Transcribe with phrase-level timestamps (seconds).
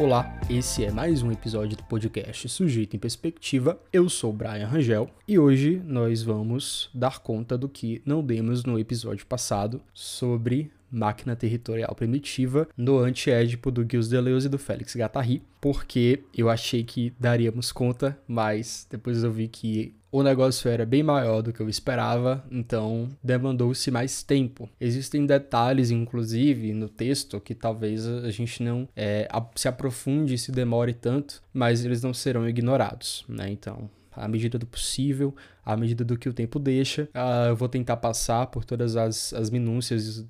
[0.00, 3.78] Olá, esse é mais um episódio do podcast Sujeito em Perspectiva.
[3.92, 8.78] Eu sou Brian Rangel e hoje nós vamos dar conta do que não demos no
[8.78, 15.42] episódio passado sobre máquina territorial primitiva no anti-édipo do Gilles Deleuze e do Félix Guattari,
[15.60, 21.02] porque eu achei que daríamos conta, mas depois eu vi que o negócio era bem
[21.02, 24.68] maior do que eu esperava, então demandou-se mais tempo.
[24.80, 30.50] Existem detalhes, inclusive, no texto que talvez a gente não é, se aprofunde e se
[30.50, 33.50] demore tanto, mas eles não serão ignorados, né?
[33.50, 35.34] Então, à medida do possível,
[35.64, 39.32] à medida do que o tempo deixa, uh, eu vou tentar passar por todas as,
[39.32, 40.26] as minúcias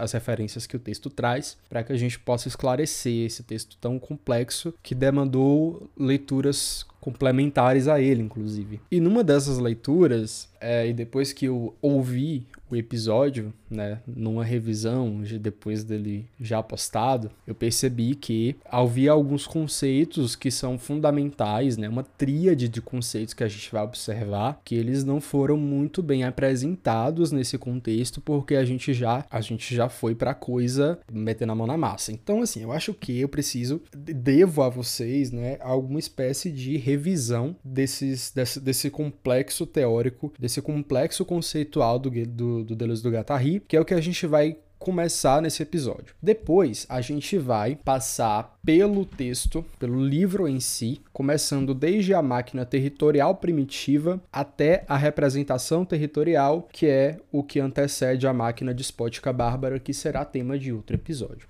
[0.00, 3.98] as referências que o texto traz, para que a gente possa esclarecer esse texto tão
[3.98, 8.80] complexo que demandou leituras complementares a ele, inclusive.
[8.90, 15.22] E numa dessas leituras, é, e depois que eu ouvi o episódio, né, numa revisão
[15.40, 22.02] depois dele já postado, eu percebi que havia alguns conceitos que são fundamentais, né, uma
[22.02, 27.32] tríade de conceitos que a gente vai observar, que eles não foram muito bem apresentados
[27.32, 31.66] nesse contexto, porque a gente já a gente já foi para coisa metendo a mão
[31.66, 32.12] na massa.
[32.12, 37.56] Então, assim, eu acho que eu preciso devo a vocês, né, alguma espécie de revisão
[37.64, 43.76] desses desse, desse complexo teórico, desse complexo conceitual do, do do, Deleuze do Guattari, que
[43.76, 46.14] é o que a gente vai começar nesse episódio.
[46.22, 52.66] Depois, a gente vai passar pelo texto, pelo livro em si, começando desde a máquina
[52.66, 59.78] territorial primitiva até a representação territorial, que é o que antecede a máquina despótica bárbara,
[59.78, 61.46] que será tema de outro episódio.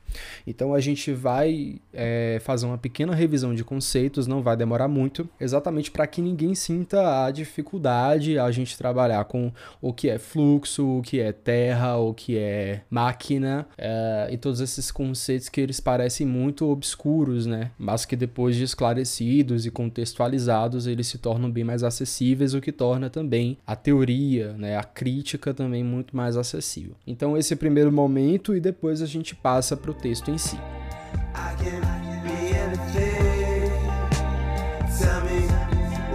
[0.47, 5.29] Então a gente vai é, fazer uma pequena revisão de conceitos, não vai demorar muito,
[5.41, 9.51] exatamente para que ninguém sinta a dificuldade a gente trabalhar com
[9.81, 14.61] o que é fluxo, o que é terra, o que é máquina é, e todos
[14.61, 17.06] esses conceitos que eles parecem muito obscuros,
[17.47, 17.71] né?
[17.79, 22.73] Mas que depois de esclarecidos e contextualizados eles se tornam bem mais acessíveis, o que
[22.73, 26.95] torna também a teoria, né, a crítica também muito mais acessível.
[27.07, 30.39] Então esse é o primeiro momento e depois a gente passa para o texto em
[30.39, 30.59] si.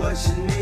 [0.03, 0.60] Tell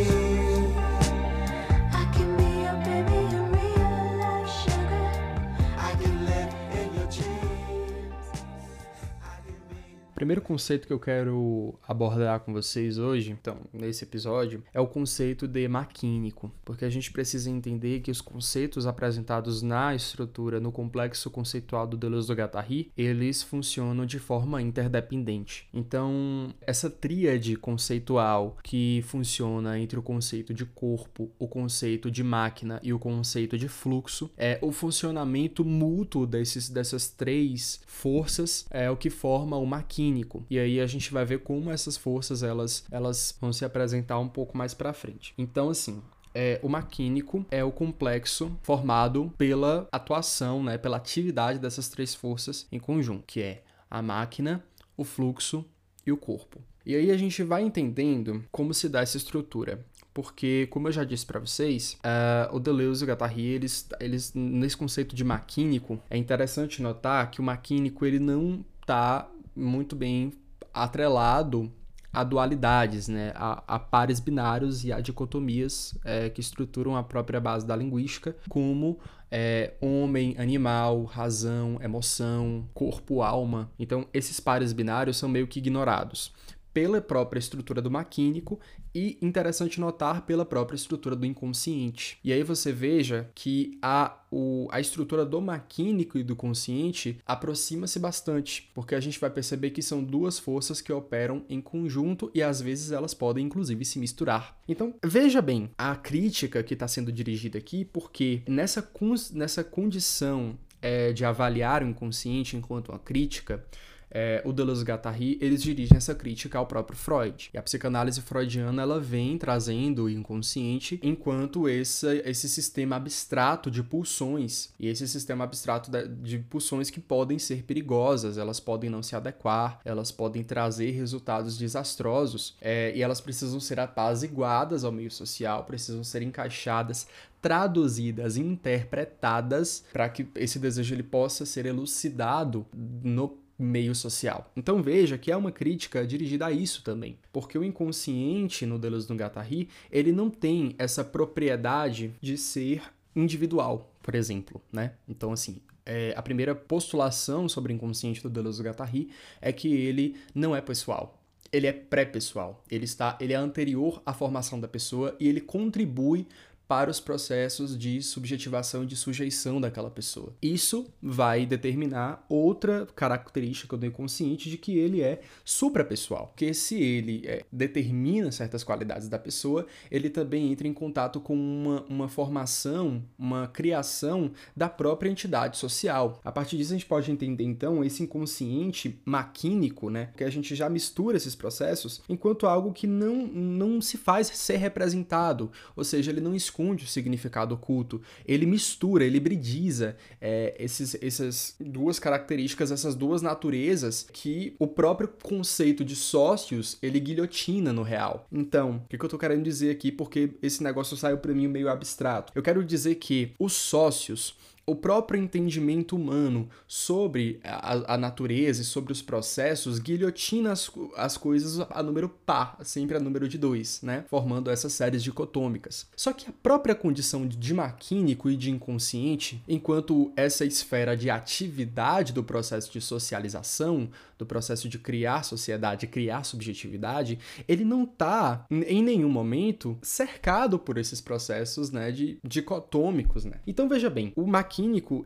[10.20, 15.48] primeiro conceito que eu quero abordar com vocês hoje, então, nesse episódio, é o conceito
[15.48, 21.32] de maquínico, porque a gente precisa entender que os conceitos apresentados na estrutura, no complexo
[21.32, 25.70] conceitual do Deleuze do Guattari, eles funcionam de forma interdependente.
[25.74, 32.78] Então, essa tríade conceitual que funciona entre o conceito de corpo, o conceito de máquina
[32.84, 38.98] e o conceito de fluxo, é o funcionamento mútuo desses, dessas três forças é o
[38.98, 40.44] que forma o maquínico clínico.
[40.50, 44.28] E aí a gente vai ver como essas forças elas, elas vão se apresentar um
[44.28, 45.34] pouco mais para frente.
[45.38, 46.02] Então, assim,
[46.34, 52.68] é, o maquínico é o complexo formado pela atuação, né, pela atividade dessas três forças
[52.72, 54.64] em conjunto, que é a máquina,
[54.98, 55.66] o fluxo
[56.06, 56.62] e o corpo.
[56.86, 59.86] E aí a gente vai entendendo como se dá essa estrutura.
[60.12, 64.34] Porque, como eu já disse para vocês, uh, o Deleuze e o Guattari, eles, eles,
[64.34, 70.32] nesse conceito de maquínico, é interessante notar que o maquínico ele não está muito bem
[70.74, 71.72] atrelado
[72.12, 73.32] a dualidades, né?
[73.36, 78.36] a, a pares binários e a dicotomias é, que estruturam a própria base da linguística,
[78.50, 79.00] como
[79.30, 83.72] é, homem, animal, razão, emoção, corpo, alma.
[83.78, 86.34] Então, esses pares binários são meio que ignorados
[86.74, 88.60] pela própria estrutura do maquínico
[88.94, 92.18] e interessante notar pela própria estrutura do inconsciente.
[92.24, 98.00] E aí você veja que a, o, a estrutura do maquínico e do consciente aproxima-se
[98.00, 102.42] bastante, porque a gente vai perceber que são duas forças que operam em conjunto e
[102.42, 104.58] às vezes elas podem inclusive se misturar.
[104.68, 108.88] Então veja bem a crítica que está sendo dirigida aqui, porque nessa,
[109.34, 113.64] nessa condição é, de avaliar o inconsciente enquanto uma crítica,
[114.12, 117.50] é, o Deleuze-Guattari, eles dirigem essa crítica ao próprio Freud.
[117.54, 123.84] E a psicanálise freudiana, ela vem trazendo o inconsciente enquanto esse, esse sistema abstrato de
[123.84, 125.92] pulsões, e esse sistema abstrato
[126.22, 131.58] de pulsões que podem ser perigosas, elas podem não se adequar, elas podem trazer resultados
[131.58, 137.08] desastrosos, é, e elas precisam ser apaziguadas ao meio social, precisam ser encaixadas
[137.42, 144.50] traduzidas, interpretadas para que esse desejo ele possa ser elucidado no meio social.
[144.56, 149.08] Então veja que é uma crítica dirigida a isso também, porque o inconsciente no Deleuze
[149.08, 152.82] do Guattari, ele não tem essa propriedade de ser
[153.14, 154.94] individual, por exemplo, né?
[155.08, 159.10] Então, assim, é, a primeira postulação sobre o inconsciente do Deleuze-Guattari
[159.42, 161.20] é que ele não é pessoal.
[161.52, 162.64] Ele é pré-pessoal.
[162.70, 166.28] Ele está, ele é anterior à formação da pessoa e ele contribui
[166.70, 170.36] para os processos de subjetivação e de sujeição daquela pessoa.
[170.40, 177.24] Isso vai determinar outra característica do inconsciente de que ele é suprapessoal, porque se ele
[177.26, 183.04] é, determina certas qualidades da pessoa, ele também entra em contato com uma, uma formação,
[183.18, 186.22] uma criação da própria entidade social.
[186.24, 190.54] A partir disso a gente pode entender então esse inconsciente maquínico, né, que a gente
[190.54, 196.12] já mistura esses processos enquanto algo que não, não se faz ser representado, ou seja,
[196.12, 201.98] ele não esconde esconde o significado oculto, ele mistura, ele hibridiza é, esses, essas duas
[202.00, 208.28] características, essas duas naturezas que o próprio conceito de sócios ele guilhotina no real.
[208.32, 209.92] Então, o que, que eu tô querendo dizer aqui?
[209.92, 212.34] Porque esse negócio saiu para mim meio abstrato.
[212.36, 214.36] Eu quero dizer que os sócios
[214.70, 221.18] o próprio entendimento humano sobre a, a, natureza e sobre os processos guilhotina as, as
[221.18, 224.06] coisas a número par, sempre a número de dois, né?
[224.08, 225.88] Formando essas séries dicotômicas.
[225.96, 232.14] Só que a própria condição de maquínico e de inconsciente, enquanto essa esfera de atividade
[232.14, 233.90] do processo de socialização,
[234.20, 237.18] do processo de criar sociedade, criar subjetividade,
[237.48, 243.40] ele não está em nenhum momento cercado por esses processos, né, de dicotômicos, né?
[243.48, 244.59] Então veja bem, o maquínico,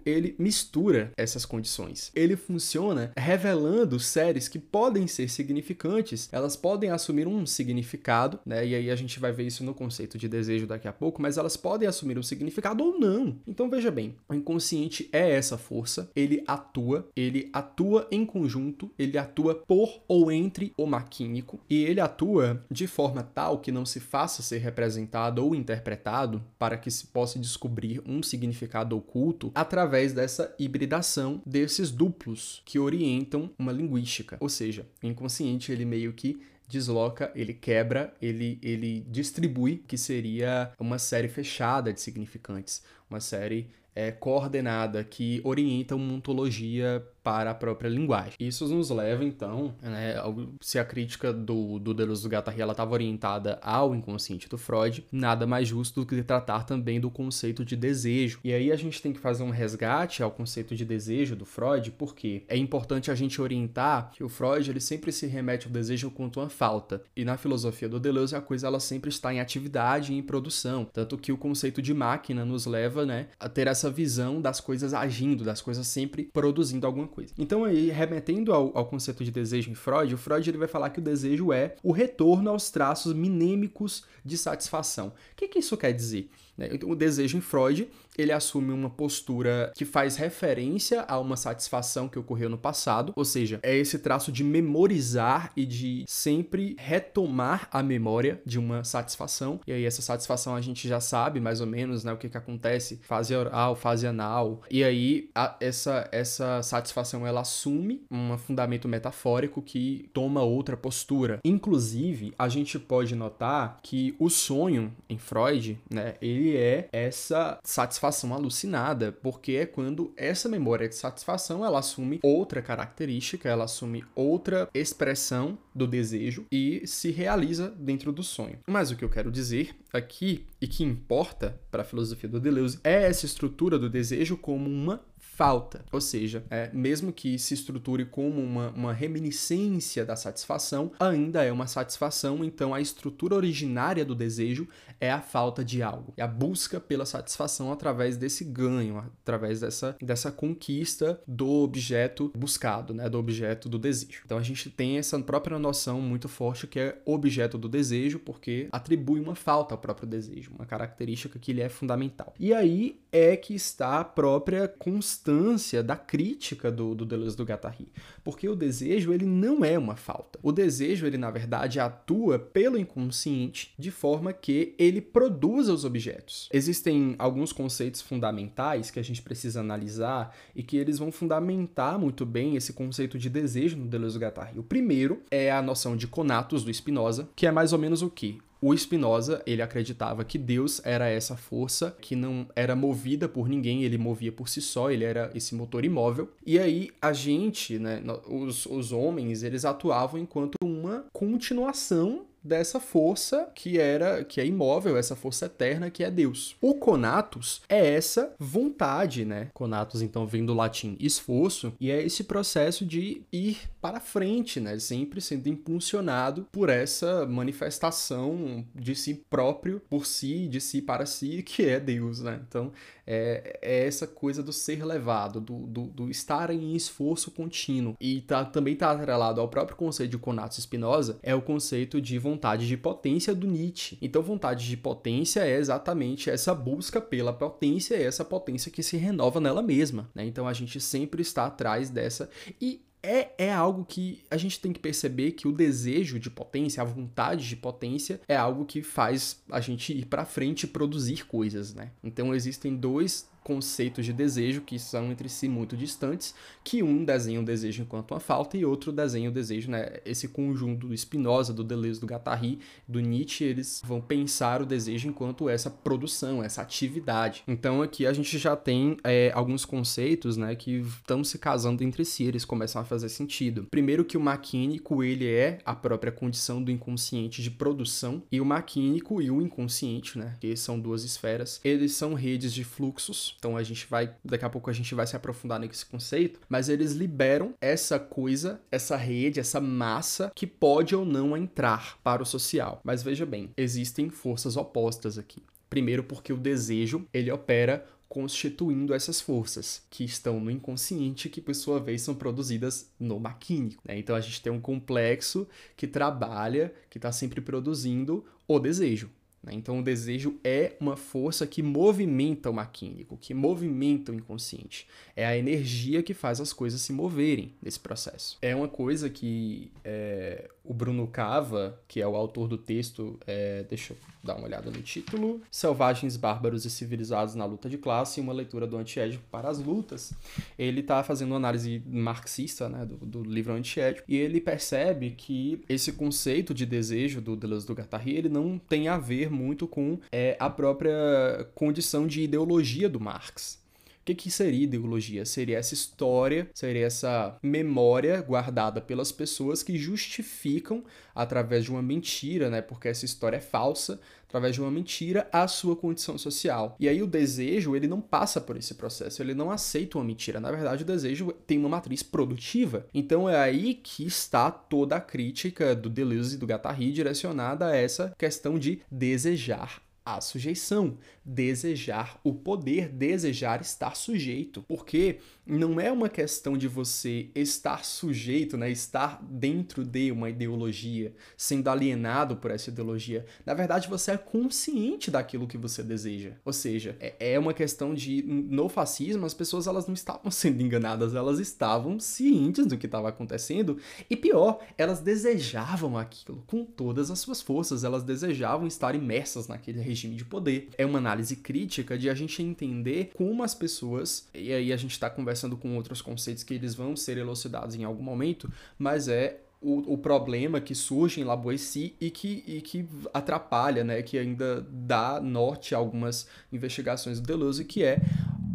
[0.05, 2.11] ele mistura essas condições.
[2.15, 8.65] Ele funciona revelando séries que podem ser significantes, elas podem assumir um significado, né?
[8.65, 11.37] E aí a gente vai ver isso no conceito de desejo daqui a pouco, mas
[11.37, 13.37] elas podem assumir um significado ou não.
[13.47, 19.17] Então veja bem, o inconsciente é essa força, ele atua, ele atua em conjunto, ele
[19.17, 23.99] atua por ou entre o maquínico e ele atua de forma tal que não se
[23.99, 30.53] faça ser representado ou interpretado para que se possa descobrir um significado oculto através dessa
[30.57, 34.37] hibridação desses duplos que orientam uma linguística.
[34.39, 40.71] Ou seja, o inconsciente ele meio que desloca, ele quebra, ele, ele distribui, que seria
[40.79, 47.55] uma série fechada de significantes, uma série é, coordenada que orienta uma ontologia para a
[47.55, 48.33] própria linguagem.
[48.39, 50.15] Isso nos leva, então, né,
[50.61, 55.47] se a crítica do, do Deleuze do Guattari estava orientada ao inconsciente do Freud, nada
[55.47, 58.39] mais justo do que tratar também do conceito de desejo.
[58.43, 61.91] E aí a gente tem que fazer um resgate ao conceito de desejo do Freud,
[61.91, 66.11] porque é importante a gente orientar que o Freud ele sempre se remete ao desejo
[66.11, 67.01] quanto uma falta.
[67.15, 70.85] E na filosofia do Deleuze a coisa ela sempre está em atividade e em produção,
[70.91, 74.93] tanto que o conceito de máquina nos leva, né, a ter essa visão das coisas
[74.93, 77.33] agindo, das coisas sempre produzindo alguma coisa.
[77.37, 80.89] Então aí, remetendo ao, ao conceito de desejo em Freud, o Freud ele vai falar
[80.89, 85.09] que o desejo é o retorno aos traços minêmicos de satisfação.
[85.09, 86.29] O que, que isso quer dizer?
[86.57, 86.69] Né?
[86.83, 92.19] O desejo em Freud, ele assume uma postura que faz referência a uma satisfação que
[92.19, 97.81] ocorreu no passado, ou seja, é esse traço de memorizar e de sempre retomar a
[97.81, 99.59] memória de uma satisfação.
[99.65, 102.37] E aí essa satisfação a gente já sabe mais ou menos, né, o que que
[102.37, 104.61] acontece, fase oral, fase anal.
[104.69, 111.39] E aí a, essa essa satisfação ela assume um fundamento metafórico que toma outra postura.
[111.43, 117.59] Inclusive, a gente pode notar que o sonho em Freud, né, ele ele é essa
[117.63, 124.03] satisfação alucinada, porque é quando essa memória de satisfação ela assume outra característica, ela assume
[124.13, 128.59] outra expressão do desejo e se realiza dentro do sonho.
[128.67, 132.79] Mas o que eu quero dizer aqui e que importa para a filosofia do Deleuze
[132.83, 135.01] é essa estrutura do desejo como uma
[135.35, 135.83] falta.
[135.91, 141.51] Ou seja, é, mesmo que se estruture como uma, uma reminiscência da satisfação, ainda é
[141.51, 144.67] uma satisfação, então a estrutura originária do desejo
[145.03, 149.97] é a falta de algo, é a busca pela satisfação através desse ganho, através dessa,
[150.01, 154.21] dessa conquista do objeto buscado, né, do objeto do desejo.
[154.23, 158.69] Então a gente tem essa própria noção muito forte que é objeto do desejo, porque
[158.71, 162.33] atribui uma falta ao próprio desejo, uma característica que lhe é fundamental.
[162.39, 167.91] E aí é que está a própria constância da crítica do, do Deleuze do Guattari,
[168.23, 170.39] porque o desejo ele não é uma falta.
[170.41, 176.49] O desejo ele na verdade atua pelo inconsciente de forma que ele produza os objetos.
[176.51, 182.25] Existem alguns conceitos fundamentais que a gente precisa analisar e que eles vão fundamentar muito
[182.25, 184.59] bem esse conceito de desejo no Deleuze do Guattari.
[184.59, 188.09] O primeiro é a noção de conatos do Spinoza, que é mais ou menos o
[188.09, 193.49] que o Spinoza, ele acreditava que Deus era essa força que não era movida por
[193.49, 196.29] ninguém, ele movia por si só, ele era esse motor imóvel.
[196.45, 203.49] E aí a gente, né, os, os homens, eles atuavam enquanto uma continuação dessa força
[203.55, 206.55] que era que é imóvel, essa força eterna que é Deus.
[206.61, 209.49] O conatus é essa vontade, né?
[209.53, 214.77] Conatus então vem do latim esforço e é esse processo de ir para frente, né?
[214.79, 221.43] Sempre sendo impulsionado por essa manifestação de si próprio, por si, de si para si,
[221.43, 222.41] que é Deus, né?
[222.47, 222.71] Então,
[223.05, 227.95] é, é essa coisa do ser levado, do, do, do, estar em esforço contínuo.
[227.99, 232.17] E tá, também está atrelado ao próprio conceito de Conato Spinoza, é o conceito de
[232.17, 233.97] vontade de potência do Nietzsche.
[234.01, 239.39] Então, vontade de potência é exatamente essa busca pela potência, essa potência que se renova
[239.39, 240.09] nela mesma.
[240.15, 240.25] Né?
[240.25, 242.29] Então, a gente sempre está atrás dessa.
[242.61, 246.81] E é, é algo que a gente tem que perceber que o desejo de potência,
[246.81, 251.25] a vontade de potência, é algo que faz a gente ir para frente e produzir
[251.25, 251.91] coisas, né?
[252.01, 256.33] Então existem dois conceitos de desejo que são entre si muito distantes,
[256.63, 259.97] que um desenha o desejo enquanto uma falta e outro desenha o desejo, né?
[260.05, 265.09] Esse conjunto do Spinoza, do Deleuze, do Guattari, do Nietzsche, eles vão pensar o desejo
[265.09, 267.43] enquanto essa produção, essa atividade.
[267.47, 272.05] Então aqui a gente já tem é, alguns conceitos, né, que estão se casando entre
[272.05, 273.67] si, eles começam a fazer sentido.
[273.69, 278.45] Primeiro que o maquínico, ele é a própria condição do inconsciente de produção, e o
[278.45, 283.57] maquínico e o inconsciente, né, que são duas esferas, eles são redes de fluxos então
[283.57, 286.93] a gente vai, daqui a pouco a gente vai se aprofundar nesse conceito, mas eles
[286.93, 292.81] liberam essa coisa, essa rede, essa massa que pode ou não entrar para o social.
[292.83, 295.43] Mas veja bem, existem forças opostas aqui.
[295.69, 301.55] Primeiro porque o desejo, ele opera constituindo essas forças que estão no inconsciente que por
[301.55, 303.81] sua vez são produzidas no maquínico.
[303.83, 303.97] Né?
[303.97, 309.09] Então a gente tem um complexo que trabalha, que está sempre produzindo o desejo.
[309.43, 309.53] Né?
[309.53, 314.87] Então, o desejo é uma força que movimenta o maquínico, que movimenta o inconsciente.
[315.15, 318.37] É a energia que faz as coisas se moverem nesse processo.
[318.41, 323.63] É uma coisa que é, o Bruno Cava, que é o autor do texto, é,
[323.69, 328.21] deixa eu dar uma olhada no título: Selvagens, Bárbaros e Civilizados na Luta de Classe,
[328.21, 330.13] uma leitura do antiédipo para as lutas.
[330.57, 335.61] Ele está fazendo uma análise marxista né, do, do livro antiédipo e ele percebe que
[335.67, 339.99] esse conceito de desejo do Deleuze do Guattari ele não tem a ver muito com
[340.11, 343.61] é, a própria condição de ideologia do Marx.
[344.03, 345.25] O que, que seria ideologia?
[345.25, 350.83] Seria essa história, seria essa memória guardada pelas pessoas que justificam,
[351.15, 352.61] através de uma mentira, né?
[352.61, 354.01] Porque essa história é falsa,
[354.33, 356.75] através de uma mentira, a sua condição social.
[356.79, 360.39] E aí o desejo, ele não passa por esse processo, ele não aceita uma mentira.
[360.39, 362.87] Na verdade, o desejo tem uma matriz produtiva.
[362.91, 367.75] Então é aí que está toda a crítica do Deleuze e do Guattari direcionada a
[367.75, 375.91] essa questão de desejar a sujeição, desejar o poder, desejar estar sujeito, porque não é
[375.91, 382.51] uma questão de você estar sujeito, né, estar dentro de uma ideologia, sendo alienado por
[382.51, 383.25] essa ideologia.
[383.45, 386.33] Na verdade, você é consciente daquilo que você deseja.
[386.45, 390.61] Ou seja, é, é uma questão de no fascismo as pessoas elas não estavam sendo
[390.61, 393.77] enganadas, elas estavam cientes do que estava acontecendo
[394.09, 399.81] e pior, elas desejavam aquilo com todas as suas forças, elas desejavam estar imersas naquele
[399.81, 400.69] regime de poder.
[400.77, 404.91] É uma análise crítica de a gente entender como as pessoas, e aí a gente
[404.91, 409.39] está conversando com outros conceitos que eles vão ser elucidados em algum momento, mas é
[409.61, 414.61] o, o, problema que surge em Laboissy e que, e que atrapalha, né, que ainda
[414.69, 418.01] dá norte a algumas investigações do Deleuze, que é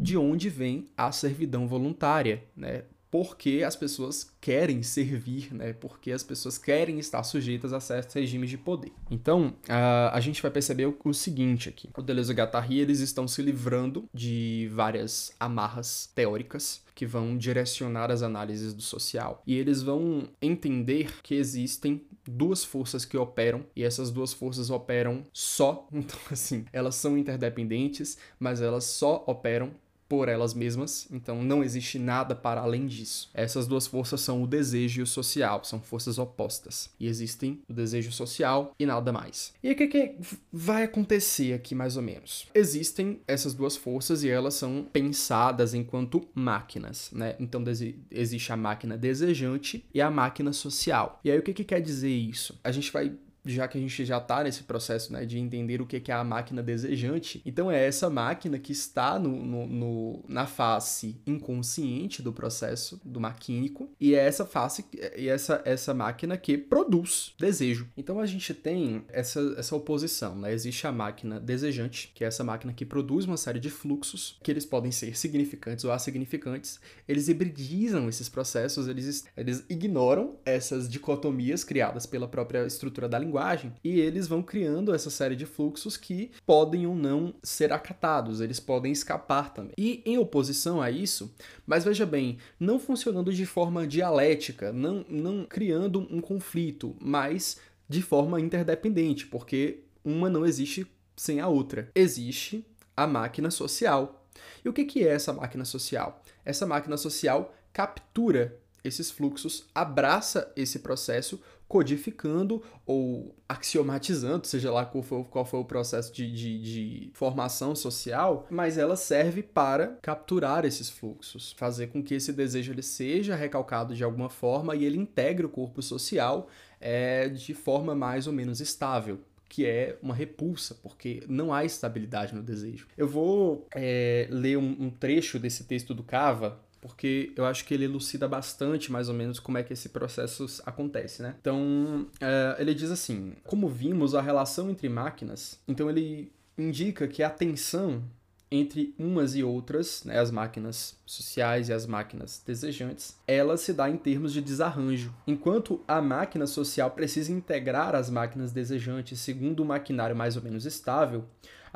[0.00, 2.82] de onde vem a servidão voluntária, né?
[3.10, 5.72] Porque as pessoas querem servir, né?
[5.72, 8.92] Porque as pessoas querem estar sujeitas a certos regimes de poder.
[9.10, 11.88] Então, a, a gente vai perceber o, o seguinte aqui.
[11.96, 17.38] O Deleuze e o Guattari, eles estão se livrando de várias amarras teóricas que vão
[17.38, 19.40] direcionar as análises do social.
[19.46, 25.22] E eles vão entender que existem duas forças que operam e essas duas forças operam
[25.32, 29.70] só, então assim, elas são interdependentes, mas elas só operam
[30.08, 33.30] por elas mesmas, então não existe nada para além disso.
[33.34, 36.90] Essas duas forças são o desejo e o social, são forças opostas.
[36.98, 39.52] E existem o desejo social e nada mais.
[39.62, 40.16] E o que, que
[40.52, 42.46] vai acontecer aqui mais ou menos?
[42.54, 47.36] Existem essas duas forças e elas são pensadas enquanto máquinas, né?
[47.38, 47.62] Então
[48.10, 51.20] existe a máquina desejante e a máquina social.
[51.24, 52.58] E aí o que, que quer dizer isso?
[52.64, 53.12] A gente vai
[53.49, 56.23] já que a gente já está nesse processo né, de entender o que é a
[56.23, 57.43] máquina desejante.
[57.45, 63.21] Então é essa máquina que está no, no, no, na face inconsciente do processo do
[63.21, 64.85] maquínico e é essa face
[65.17, 67.88] e essa, essa máquina que produz desejo.
[67.97, 70.37] Então a gente tem essa, essa oposição.
[70.37, 70.52] Né?
[70.52, 74.50] Existe a máquina desejante, que é essa máquina que produz uma série de fluxos que
[74.50, 76.81] eles podem ser significantes ou assignificantes.
[77.07, 83.38] Eles hibridizam esses processos, eles, eles ignoram essas dicotomias criadas pela própria estrutura da linguagem
[83.38, 88.40] linguagem e eles vão criando essa série de fluxos que podem ou não ser acatados,
[88.40, 89.73] eles podem escapar também.
[89.78, 91.33] E em oposição a isso,
[91.66, 98.02] mas veja bem, não funcionando de forma dialética, não, não criando um conflito, mas de
[98.02, 101.90] forma interdependente, porque uma não existe sem a outra.
[101.95, 102.64] Existe
[102.97, 104.26] a máquina social.
[104.64, 106.23] E o que é essa máquina social?
[106.45, 115.02] Essa máquina social captura esses fluxos, abraça esse processo, codificando ou axiomatizando, seja lá qual
[115.02, 120.64] foi, qual foi o processo de, de, de, formação social, mas ela serve para capturar
[120.64, 124.96] esses fluxos, fazer com que esse desejo ele seja recalcado de alguma forma e ele
[124.96, 126.48] integre o corpo social
[126.80, 132.34] é, de forma mais ou menos estável que é uma repulsa, porque não há estabilidade
[132.34, 132.87] no desejo.
[132.96, 137.75] Eu vou é, ler um, um, trecho desse texto do Cava, porque eu acho que
[137.75, 141.35] ele elucida bastante, mais ou menos, como é que esse processo acontece, né?
[141.40, 147.23] Então, é, ele diz assim: como vimos a relação entre máquinas, então ele indica que
[147.23, 148.02] a tensão
[148.50, 153.90] entre umas e outras, né, as máquinas sociais e as máquinas desejantes, ela se dá
[153.90, 155.12] em termos de desarranjo.
[155.26, 160.64] Enquanto a máquina social precisa integrar as máquinas desejantes segundo um maquinário mais ou menos
[160.64, 161.25] estável,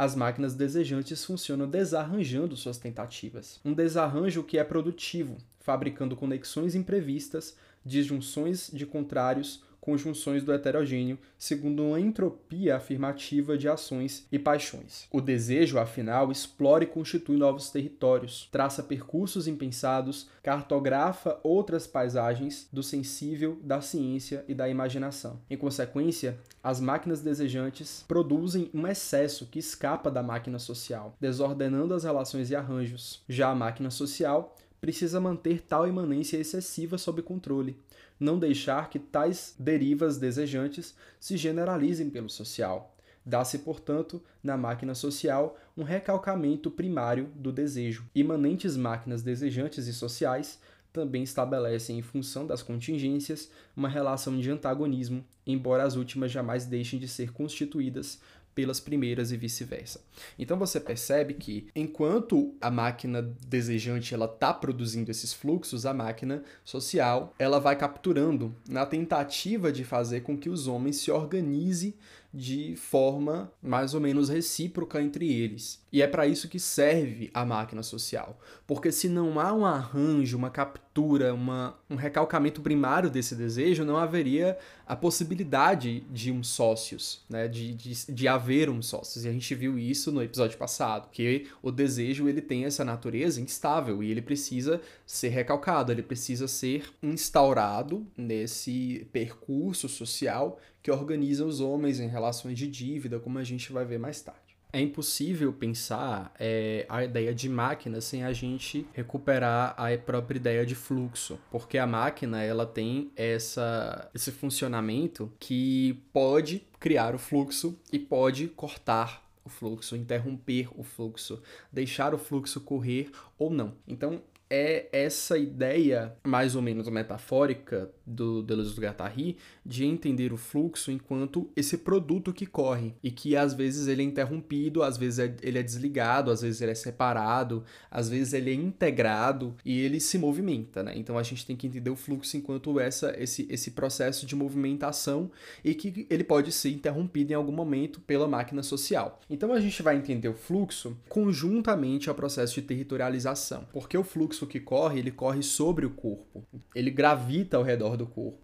[0.03, 3.61] as máquinas desejantes funcionam desarranjando suas tentativas.
[3.65, 7.57] Um desarranjo que é produtivo, fabricando conexões imprevistas,
[7.87, 15.09] disjunções de contrários conjunções do heterogêneo, segundo uma entropia afirmativa de ações e paixões.
[15.11, 22.81] O desejo, afinal, explora e constitui novos territórios, traça percursos impensados, cartografa outras paisagens do
[22.81, 25.41] sensível, da ciência e da imaginação.
[25.51, 32.05] Em consequência, as máquinas desejantes produzem um excesso que escapa da máquina social, desordenando as
[32.05, 33.21] relações e arranjos.
[33.29, 37.77] Já a máquina social precisa manter tal imanência excessiva sob controle,
[38.23, 42.95] não deixar que tais derivas desejantes se generalizem pelo social.
[43.25, 48.05] Dá-se, portanto, na máquina social um recalcamento primário do desejo.
[48.15, 50.61] Imanentes máquinas desejantes e sociais
[50.93, 56.99] também estabelecem, em função das contingências, uma relação de antagonismo, embora as últimas jamais deixem
[56.99, 58.21] de ser constituídas
[58.55, 60.01] pelas primeiras e vice-versa.
[60.39, 66.43] Então você percebe que enquanto a máquina desejante ela está produzindo esses fluxos, a máquina
[66.65, 71.95] social ela vai capturando na tentativa de fazer com que os homens se organizem
[72.33, 75.85] de forma mais ou menos recíproca entre eles.
[75.93, 78.41] E é para isso que serve a máquina social.
[78.67, 83.97] Porque se não há um arranjo, uma captura, uma, um recalcamento primário desse desejo, não
[83.97, 87.49] haveria a possibilidade de um sócios, né?
[87.49, 89.25] de, de, de haver um sócios.
[89.25, 93.41] E a gente viu isso no episódio passado, que o desejo ele tem essa natureza
[93.41, 101.45] instável e ele precisa ser recalcado, ele precisa ser instaurado nesse percurso social que organiza
[101.45, 104.42] os homens em relações de dívida, como a gente vai ver mais tarde.
[104.73, 110.65] É impossível pensar é, a ideia de máquina sem a gente recuperar a própria ideia
[110.65, 117.79] de fluxo, porque a máquina ela tem essa, esse funcionamento que pode criar o fluxo
[117.93, 123.75] e pode cortar o fluxo, interromper o fluxo, deixar o fluxo correr ou não.
[123.87, 124.23] Então,
[124.55, 130.91] é essa ideia mais ou menos metafórica do Deleuze do Guattari de entender o fluxo
[130.91, 135.35] enquanto esse produto que corre e que às vezes ele é interrompido, às vezes é,
[135.43, 140.01] ele é desligado, às vezes ele é separado, às vezes ele é integrado e ele
[140.01, 140.93] se movimenta, né?
[140.97, 145.31] Então a gente tem que entender o fluxo enquanto essa esse esse processo de movimentação
[145.65, 149.21] e que ele pode ser interrompido em algum momento pela máquina social.
[149.29, 154.23] Então a gente vai entender o fluxo conjuntamente ao processo de territorialização, porque o fluxo
[154.23, 156.45] fluxo que corre, ele corre sobre o corpo.
[156.75, 158.41] Ele gravita ao redor do corpo.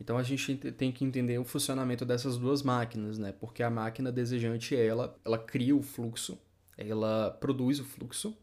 [0.00, 3.32] Então a gente tem que entender o funcionamento dessas duas máquinas, né?
[3.32, 6.38] Porque a máquina desejante, ela, ela cria o fluxo,
[6.76, 8.36] ela produz o fluxo,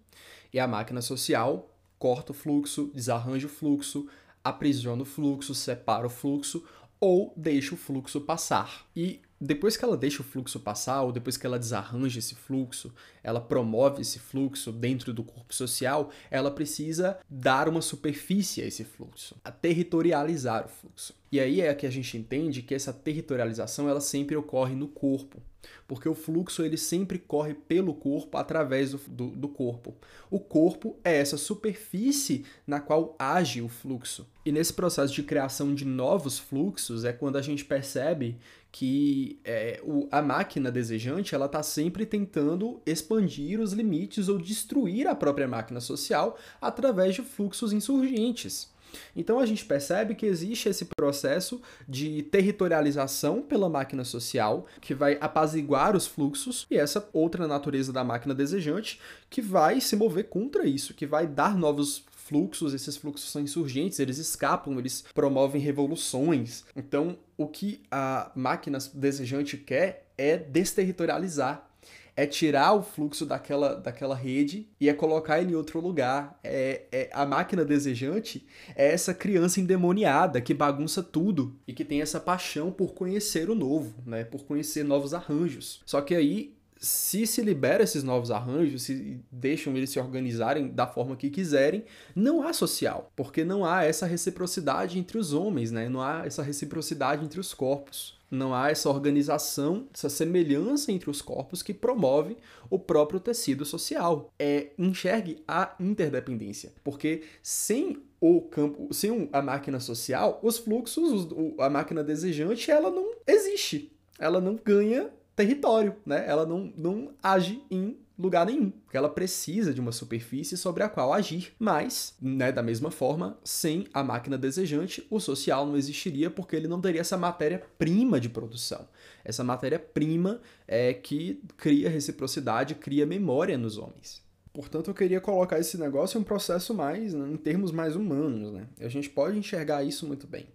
[0.51, 4.07] e a máquina social corta o fluxo, desarranja o fluxo,
[4.43, 6.63] aprisiona o fluxo, separa o fluxo
[6.99, 8.87] ou deixa o fluxo passar.
[8.95, 12.93] E depois que ela deixa o fluxo passar, ou depois que ela desarranja esse fluxo,
[13.21, 18.83] ela promove esse fluxo dentro do corpo social, ela precisa dar uma superfície a esse
[18.83, 21.13] fluxo, a territorializar o fluxo.
[21.31, 25.41] E aí é que a gente entende que essa territorialização ela sempre ocorre no corpo,
[25.87, 29.95] porque o fluxo ele sempre corre pelo corpo através do, do, do corpo.
[30.29, 34.27] O corpo é essa superfície na qual age o fluxo.
[34.45, 38.37] E nesse processo de criação de novos fluxos é quando a gente percebe
[38.73, 45.07] que é, o, a máquina desejante ela está sempre tentando expandir os limites ou destruir
[45.07, 48.73] a própria máquina social através de fluxos insurgentes.
[49.15, 55.19] Então a gente percebe que existe esse processo de territorialização pela máquina social, que vai
[55.21, 60.65] apaziguar os fluxos, e essa outra natureza da máquina desejante, que vai se mover contra
[60.65, 66.63] isso, que vai dar novos fluxos, esses fluxos são insurgentes, eles escapam, eles promovem revoluções.
[66.75, 71.69] Então, o que a máquina desejante quer é desterritorializar
[72.15, 76.39] é tirar o fluxo daquela, daquela rede e é colocar ele em outro lugar.
[76.43, 82.01] É, é A máquina desejante é essa criança endemoniada que bagunça tudo e que tem
[82.01, 84.23] essa paixão por conhecer o novo, né?
[84.23, 85.81] por conhecer novos arranjos.
[85.85, 90.85] Só que aí se se libera esses novos arranjos, se deixam eles se organizarem da
[90.85, 95.87] forma que quiserem, não há social, porque não há essa reciprocidade entre os homens, né?
[95.87, 98.21] Não há essa reciprocidade entre os corpos.
[98.29, 102.35] Não há essa organização, essa semelhança entre os corpos que promove
[102.69, 104.33] o próprio tecido social.
[104.37, 111.69] É enxergue a interdependência, porque sem o campo, sem a máquina social, os fluxos, a
[111.69, 113.89] máquina desejante, ela não existe.
[114.19, 116.25] Ela não ganha território, né?
[116.27, 120.89] Ela não, não age em lugar nenhum, porque ela precisa de uma superfície sobre a
[120.89, 126.29] qual agir, mas, né, da mesma forma, sem a máquina desejante, o social não existiria
[126.29, 128.87] porque ele não teria essa matéria-prima de produção.
[129.25, 134.21] Essa matéria-prima é que cria reciprocidade, cria memória nos homens.
[134.53, 138.51] Portanto, eu queria colocar esse negócio em um processo mais, né, em termos mais humanos,
[138.53, 138.67] né?
[138.79, 140.45] A gente pode enxergar isso muito bem.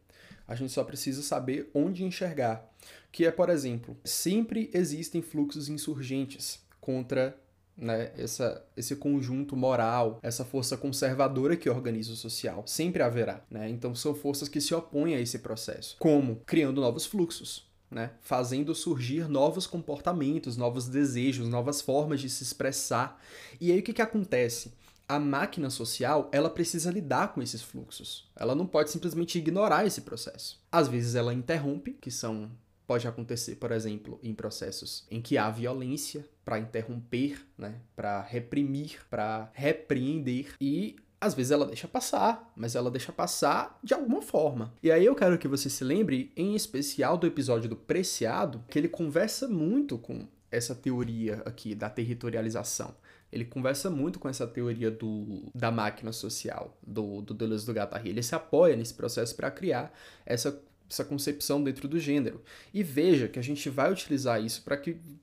[0.48, 2.66] A gente só precisa saber onde enxergar
[3.12, 7.38] que é, por exemplo, sempre existem fluxos insurgentes contra
[7.76, 12.64] né, essa, esse conjunto moral, essa força conservadora que organiza o social.
[12.66, 13.42] Sempre haverá.
[13.50, 13.68] Né?
[13.68, 15.96] Então, são forças que se opõem a esse processo.
[15.98, 16.36] Como?
[16.44, 17.66] Criando novos fluxos.
[17.90, 18.10] Né?
[18.20, 23.18] Fazendo surgir novos comportamentos, novos desejos, novas formas de se expressar.
[23.58, 24.74] E aí o que, que acontece?
[25.08, 28.28] A máquina social ela precisa lidar com esses fluxos.
[28.36, 30.60] Ela não pode simplesmente ignorar esse processo.
[30.70, 32.50] Às vezes ela interrompe, que são
[32.86, 38.98] pode acontecer, por exemplo, em processos em que há violência para interromper, né, para reprimir,
[39.10, 44.72] para repreender e às vezes ela deixa passar, mas ela deixa passar de alguma forma.
[44.82, 48.78] E aí eu quero que você se lembre, em especial do episódio do Preciado, que
[48.78, 52.94] ele conversa muito com essa teoria aqui da territorialização.
[53.32, 58.08] Ele conversa muito com essa teoria do, da máquina social, do, do Deleuze do Guattari.
[58.08, 59.92] Ele se apoia nesse processo para criar
[60.24, 62.42] essa essa concepção dentro do gênero.
[62.72, 64.80] E veja que a gente vai utilizar isso para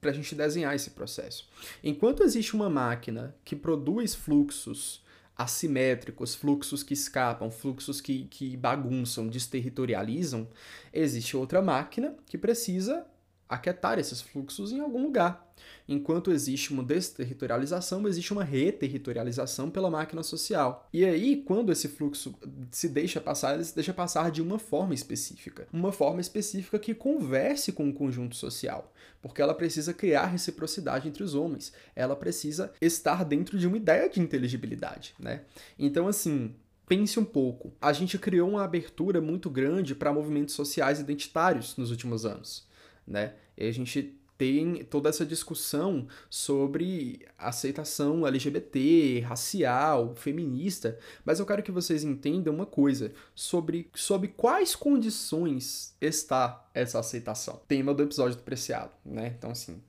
[0.10, 1.50] a gente desenhar esse processo.
[1.84, 5.04] Enquanto existe uma máquina que produz fluxos
[5.38, 10.48] assimétricos, fluxos que escapam, fluxos que, que bagunçam, desterritorializam,
[10.94, 13.06] existe outra máquina que precisa
[13.48, 15.46] aquietar esses fluxos em algum lugar.
[15.88, 20.88] Enquanto existe uma desterritorialização, existe uma reterritorialização pela máquina social.
[20.92, 22.36] E aí, quando esse fluxo
[22.72, 25.68] se deixa passar, ele se deixa passar de uma forma específica.
[25.72, 28.92] Uma forma específica que converse com o conjunto social.
[29.22, 31.72] Porque ela precisa criar reciprocidade entre os homens.
[31.96, 35.44] Ela precisa estar dentro de uma ideia de inteligibilidade, né?
[35.78, 36.54] Então, assim,
[36.88, 37.74] pense um pouco.
[37.82, 42.68] A gente criou uma abertura muito grande para movimentos sociais identitários nos últimos anos,
[43.08, 43.34] né?
[43.58, 51.64] E a gente tem toda essa discussão sobre aceitação LGBT, racial, feminista, mas eu quero
[51.64, 57.62] que vocês entendam uma coisa sobre sob quais condições está essa aceitação.
[57.68, 59.34] Tema do episódio do Preciado, né?
[59.38, 59.82] Então assim,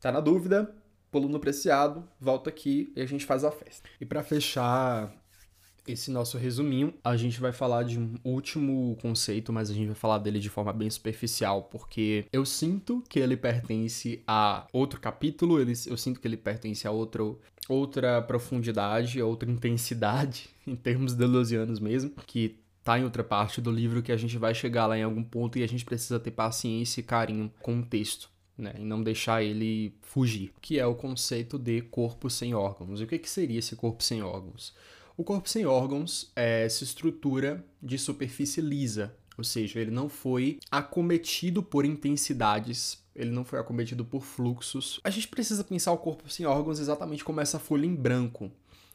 [0.00, 0.74] tá na dúvida,
[1.10, 3.88] pulo no Preciado, volta aqui e a gente faz a festa.
[4.00, 5.23] E para fechar
[5.86, 9.94] esse nosso resuminho, a gente vai falar de um último conceito, mas a gente vai
[9.94, 15.58] falar dele de forma bem superficial, porque eu sinto que ele pertence a outro capítulo,
[15.60, 22.12] eu sinto que ele pertence a outro, outra profundidade, outra intensidade, em termos deleuzianos mesmo,
[22.26, 25.22] que tá em outra parte do livro que a gente vai chegar lá em algum
[25.22, 28.32] ponto e a gente precisa ter paciência e carinho com o texto.
[28.56, 33.00] Né, e não deixar ele fugir, que é o conceito de corpo sem órgãos.
[33.00, 34.72] E o que, que seria esse corpo sem órgãos?
[35.16, 40.58] O corpo sem órgãos é essa estrutura de superfície lisa, ou seja, ele não foi
[40.68, 45.00] acometido por intensidades, ele não foi acometido por fluxos.
[45.04, 48.50] A gente precisa pensar o corpo sem órgãos exatamente como essa folha em branco,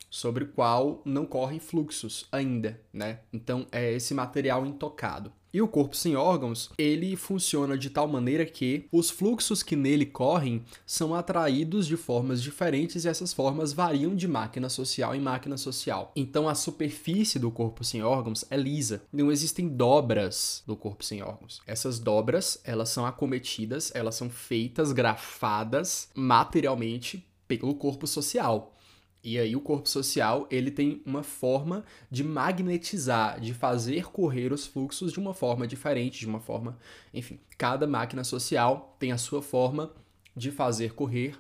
[0.10, 3.20] sobre o qual não correm fluxos ainda, né?
[3.32, 5.32] Então é esse material intocado.
[5.52, 10.06] E o corpo sem órgãos, ele funciona de tal maneira que os fluxos que nele
[10.06, 15.58] correm são atraídos de formas diferentes e essas formas variam de máquina social em máquina
[15.58, 16.12] social.
[16.16, 19.02] Então a superfície do corpo sem órgãos é lisa.
[19.12, 21.62] Não existem dobras do corpo sem órgãos.
[21.66, 28.76] Essas dobras, elas são acometidas, elas são feitas, grafadas materialmente pelo corpo social.
[29.24, 34.66] E aí o corpo social, ele tem uma forma de magnetizar, de fazer correr os
[34.66, 36.78] fluxos de uma forma diferente, de uma forma,
[37.14, 39.92] enfim, cada máquina social tem a sua forma
[40.36, 41.36] de fazer correr,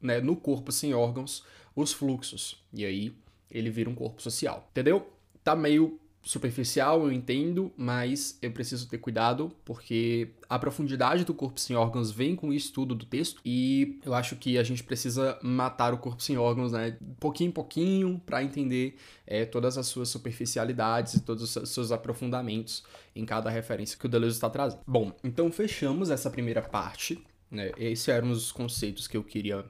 [0.00, 2.62] né, no corpo sem órgãos os fluxos.
[2.72, 3.14] E aí
[3.50, 4.68] ele vira um corpo social.
[4.70, 5.10] Entendeu?
[5.42, 11.58] Tá meio superficial, eu entendo, mas eu preciso ter cuidado porque a profundidade do corpo
[11.58, 15.38] sem órgãos vem com o estudo do texto e eu acho que a gente precisa
[15.42, 20.08] matar o corpo sem órgãos, né, pouquinho em pouquinho, para entender é, todas as suas
[20.10, 22.84] superficialidades e todos os seus aprofundamentos
[23.16, 24.82] em cada referência que o Deleuze está trazendo.
[24.86, 27.22] Bom, então fechamos essa primeira parte.
[27.50, 27.70] Né?
[27.76, 29.64] Esses eram os conceitos que eu queria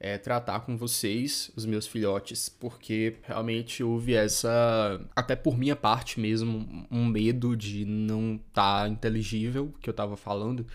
[0.00, 6.20] é, tratar com vocês, os meus filhotes, porque realmente houve essa, até por minha parte
[6.20, 10.66] mesmo, um medo de não estar tá inteligível que eu estava falando.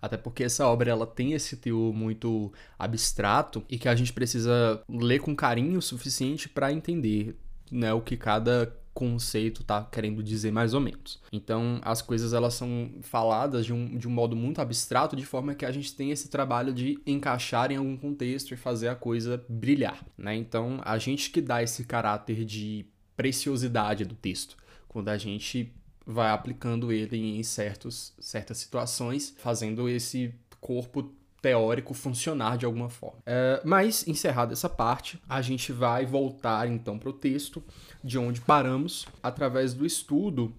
[0.00, 4.80] Até porque essa obra ela tem esse teor muito abstrato e que a gente precisa
[4.88, 7.36] ler com carinho o suficiente para entender
[7.70, 11.20] né, o que cada conceito tá querendo dizer mais ou menos.
[11.32, 15.54] Então, as coisas elas são faladas de um, de um modo muito abstrato, de forma
[15.54, 19.44] que a gente tem esse trabalho de encaixar em algum contexto e fazer a coisa
[19.48, 20.34] brilhar, né?
[20.34, 24.56] Então, a gente que dá esse caráter de preciosidade do texto,
[24.88, 25.72] quando a gente
[26.04, 33.18] vai aplicando ele em certos, certas situações, fazendo esse corpo teórico funcionar de alguma forma.
[33.24, 37.62] É, mas, encerrada essa parte, a gente vai voltar então para o texto
[38.02, 40.52] de onde paramos através do estudo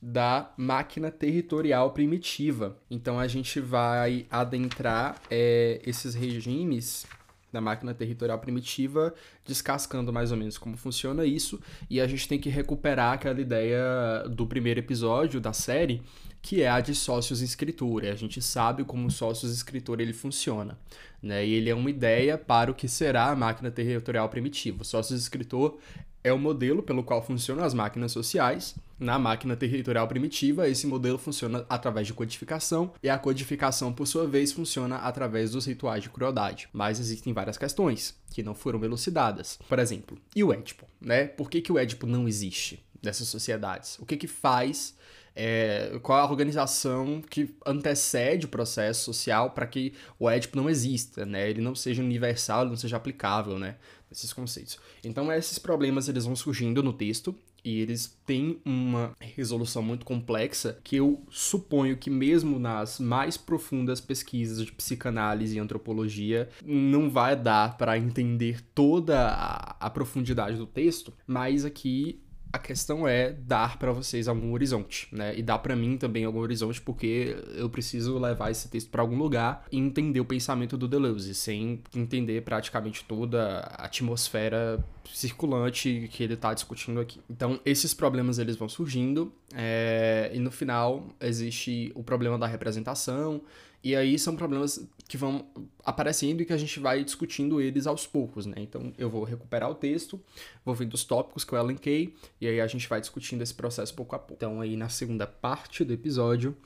[0.00, 2.76] da máquina territorial primitiva.
[2.90, 7.06] Então a gente vai adentrar é, esses regimes
[7.50, 9.14] da máquina territorial primitiva,
[9.46, 14.24] descascando mais ou menos como funciona isso, e a gente tem que recuperar aquela ideia
[14.28, 16.02] do primeiro episódio da série,
[16.44, 18.12] que é a de sócios escritura.
[18.12, 20.78] A gente sabe como o sócios escritor ele funciona,
[21.22, 21.44] né?
[21.44, 24.84] E ele é uma ideia para o que será a máquina territorial primitiva.
[24.84, 25.78] Sócios escritor
[26.22, 28.74] é o modelo pelo qual funcionam as máquinas sociais.
[28.98, 34.26] Na máquina territorial primitiva, esse modelo funciona através de codificação, e a codificação, por sua
[34.26, 36.68] vez, funciona através dos rituais de crueldade.
[36.74, 39.58] Mas existem várias questões que não foram elucidadas.
[39.66, 40.84] Por exemplo, e o Édipo?
[41.00, 41.24] Né?
[41.24, 43.98] Por que, que o Édipo não existe nessas sociedades?
[43.98, 44.94] O que, que faz
[45.34, 51.26] é, qual a organização que antecede o processo social para que o Édipo não exista,
[51.26, 51.50] né?
[51.50, 53.76] Ele não seja universal, não seja aplicável, né?
[54.10, 54.78] Esses conceitos.
[55.02, 60.78] Então, esses problemas eles vão surgindo no texto e eles têm uma resolução muito complexa
[60.84, 67.34] que eu suponho que mesmo nas mais profundas pesquisas de psicanálise e antropologia não vai
[67.34, 72.20] dar para entender toda a, a profundidade do texto, mas aqui
[72.54, 75.36] a questão é dar para vocês algum horizonte, né?
[75.36, 79.16] E dar para mim também algum horizonte, porque eu preciso levar esse texto para algum
[79.18, 86.22] lugar e entender o pensamento do Deleuze, sem entender praticamente toda a atmosfera circulante que
[86.22, 87.20] ele está discutindo aqui.
[87.28, 90.30] Então, esses problemas eles vão surgindo é...
[90.32, 93.42] e no final existe o problema da representação
[93.84, 95.46] e aí são problemas que vão
[95.84, 98.56] aparecendo e que a gente vai discutindo eles aos poucos, né?
[98.58, 100.18] Então eu vou recuperar o texto,
[100.64, 103.94] vou vendo os tópicos que eu elenquei e aí a gente vai discutindo esse processo
[103.94, 104.32] pouco a pouco.
[104.34, 106.56] Então aí na segunda parte do episódio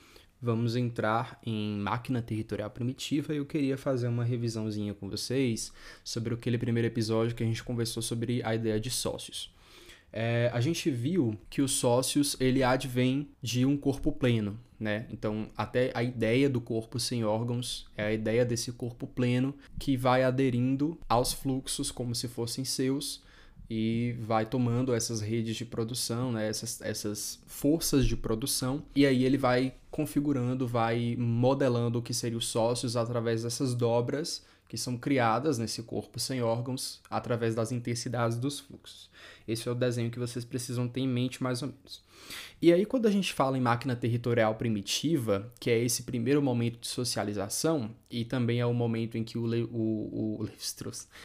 [0.41, 6.33] vamos entrar em máquina territorial primitiva e eu queria fazer uma revisãozinha com vocês sobre
[6.33, 9.53] aquele primeiro episódio que a gente conversou sobre a ideia de sócios.
[10.13, 15.05] É, a gente viu que os sócios ele advém de um corpo pleno, né?
[15.09, 19.97] Então, até a ideia do corpo sem órgãos é a ideia desse corpo pleno que
[19.97, 23.21] vai aderindo aos fluxos como se fossem seus
[23.69, 26.47] e vai tomando essas redes de produção, né?
[26.47, 32.39] essas, essas forças de produção, e aí ele vai configurando, vai modelando o que seriam
[32.39, 38.37] os sócios através dessas dobras que são criadas nesse corpo sem órgãos através das intensidades
[38.37, 39.09] dos fluxos.
[39.51, 42.03] Esse é o desenho que vocês precisam ter em mente mais ou menos.
[42.61, 46.79] E aí, quando a gente fala em máquina territorial primitiva, que é esse primeiro momento
[46.79, 50.49] de socialização, e também é o momento em que o, Le, o, o,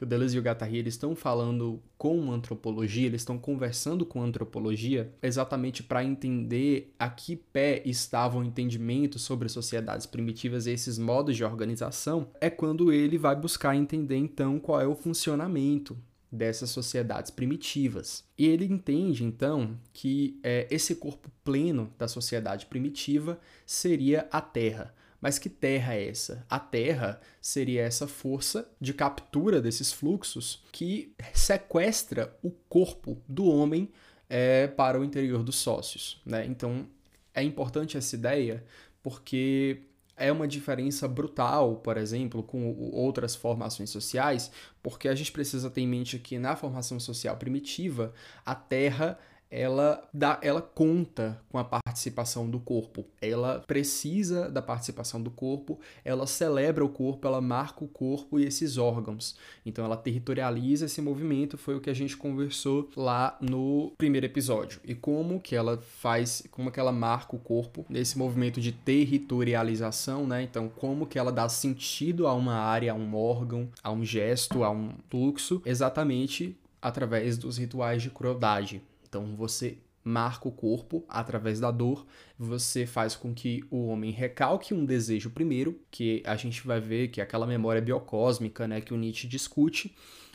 [0.00, 5.12] o Deleuze e o Guattari eles estão falando com antropologia, eles estão conversando com antropologia,
[5.20, 11.37] exatamente para entender a que pé estava o entendimento sobre sociedades primitivas e esses modos
[11.37, 15.96] de organização, é quando ele vai buscar entender então qual é o funcionamento
[16.34, 18.24] dessas sociedades primitivas.
[18.36, 24.94] E ele entende, então, que é, esse corpo pleno da sociedade primitiva seria a Terra.
[25.24, 26.44] Mas que terra é essa?
[26.50, 33.90] A terra seria essa força de captura desses fluxos que sequestra o corpo do homem
[34.28, 36.20] é, para o interior dos sócios.
[36.26, 36.44] Né?
[36.44, 36.86] Então
[37.32, 38.62] é importante essa ideia
[39.02, 39.80] porque
[40.16, 44.50] é uma diferença brutal, por exemplo, com outras formações sociais,
[44.83, 48.12] porque a gente precisa ter em mente que na formação social primitiva,
[48.44, 49.18] a terra
[49.54, 53.04] ela dá, ela conta com a participação do corpo.
[53.22, 58.44] Ela precisa da participação do corpo, ela celebra o corpo, ela marca o corpo e
[58.44, 59.36] esses órgãos.
[59.64, 64.80] Então ela territorializa esse movimento, foi o que a gente conversou lá no primeiro episódio.
[64.84, 70.26] E como que ela faz, como que ela marca o corpo nesse movimento de territorialização,
[70.26, 70.42] né?
[70.42, 74.64] Então como que ela dá sentido a uma área, a um órgão, a um gesto,
[74.64, 78.82] a um fluxo, exatamente através dos rituais de crueldade.
[79.14, 82.05] Então você marca o corpo através da dor,
[82.37, 87.09] você faz com que o homem recalque um desejo primeiro, que a gente vai ver
[87.09, 89.94] que é aquela memória biocósmica, né, que o Nietzsche discute,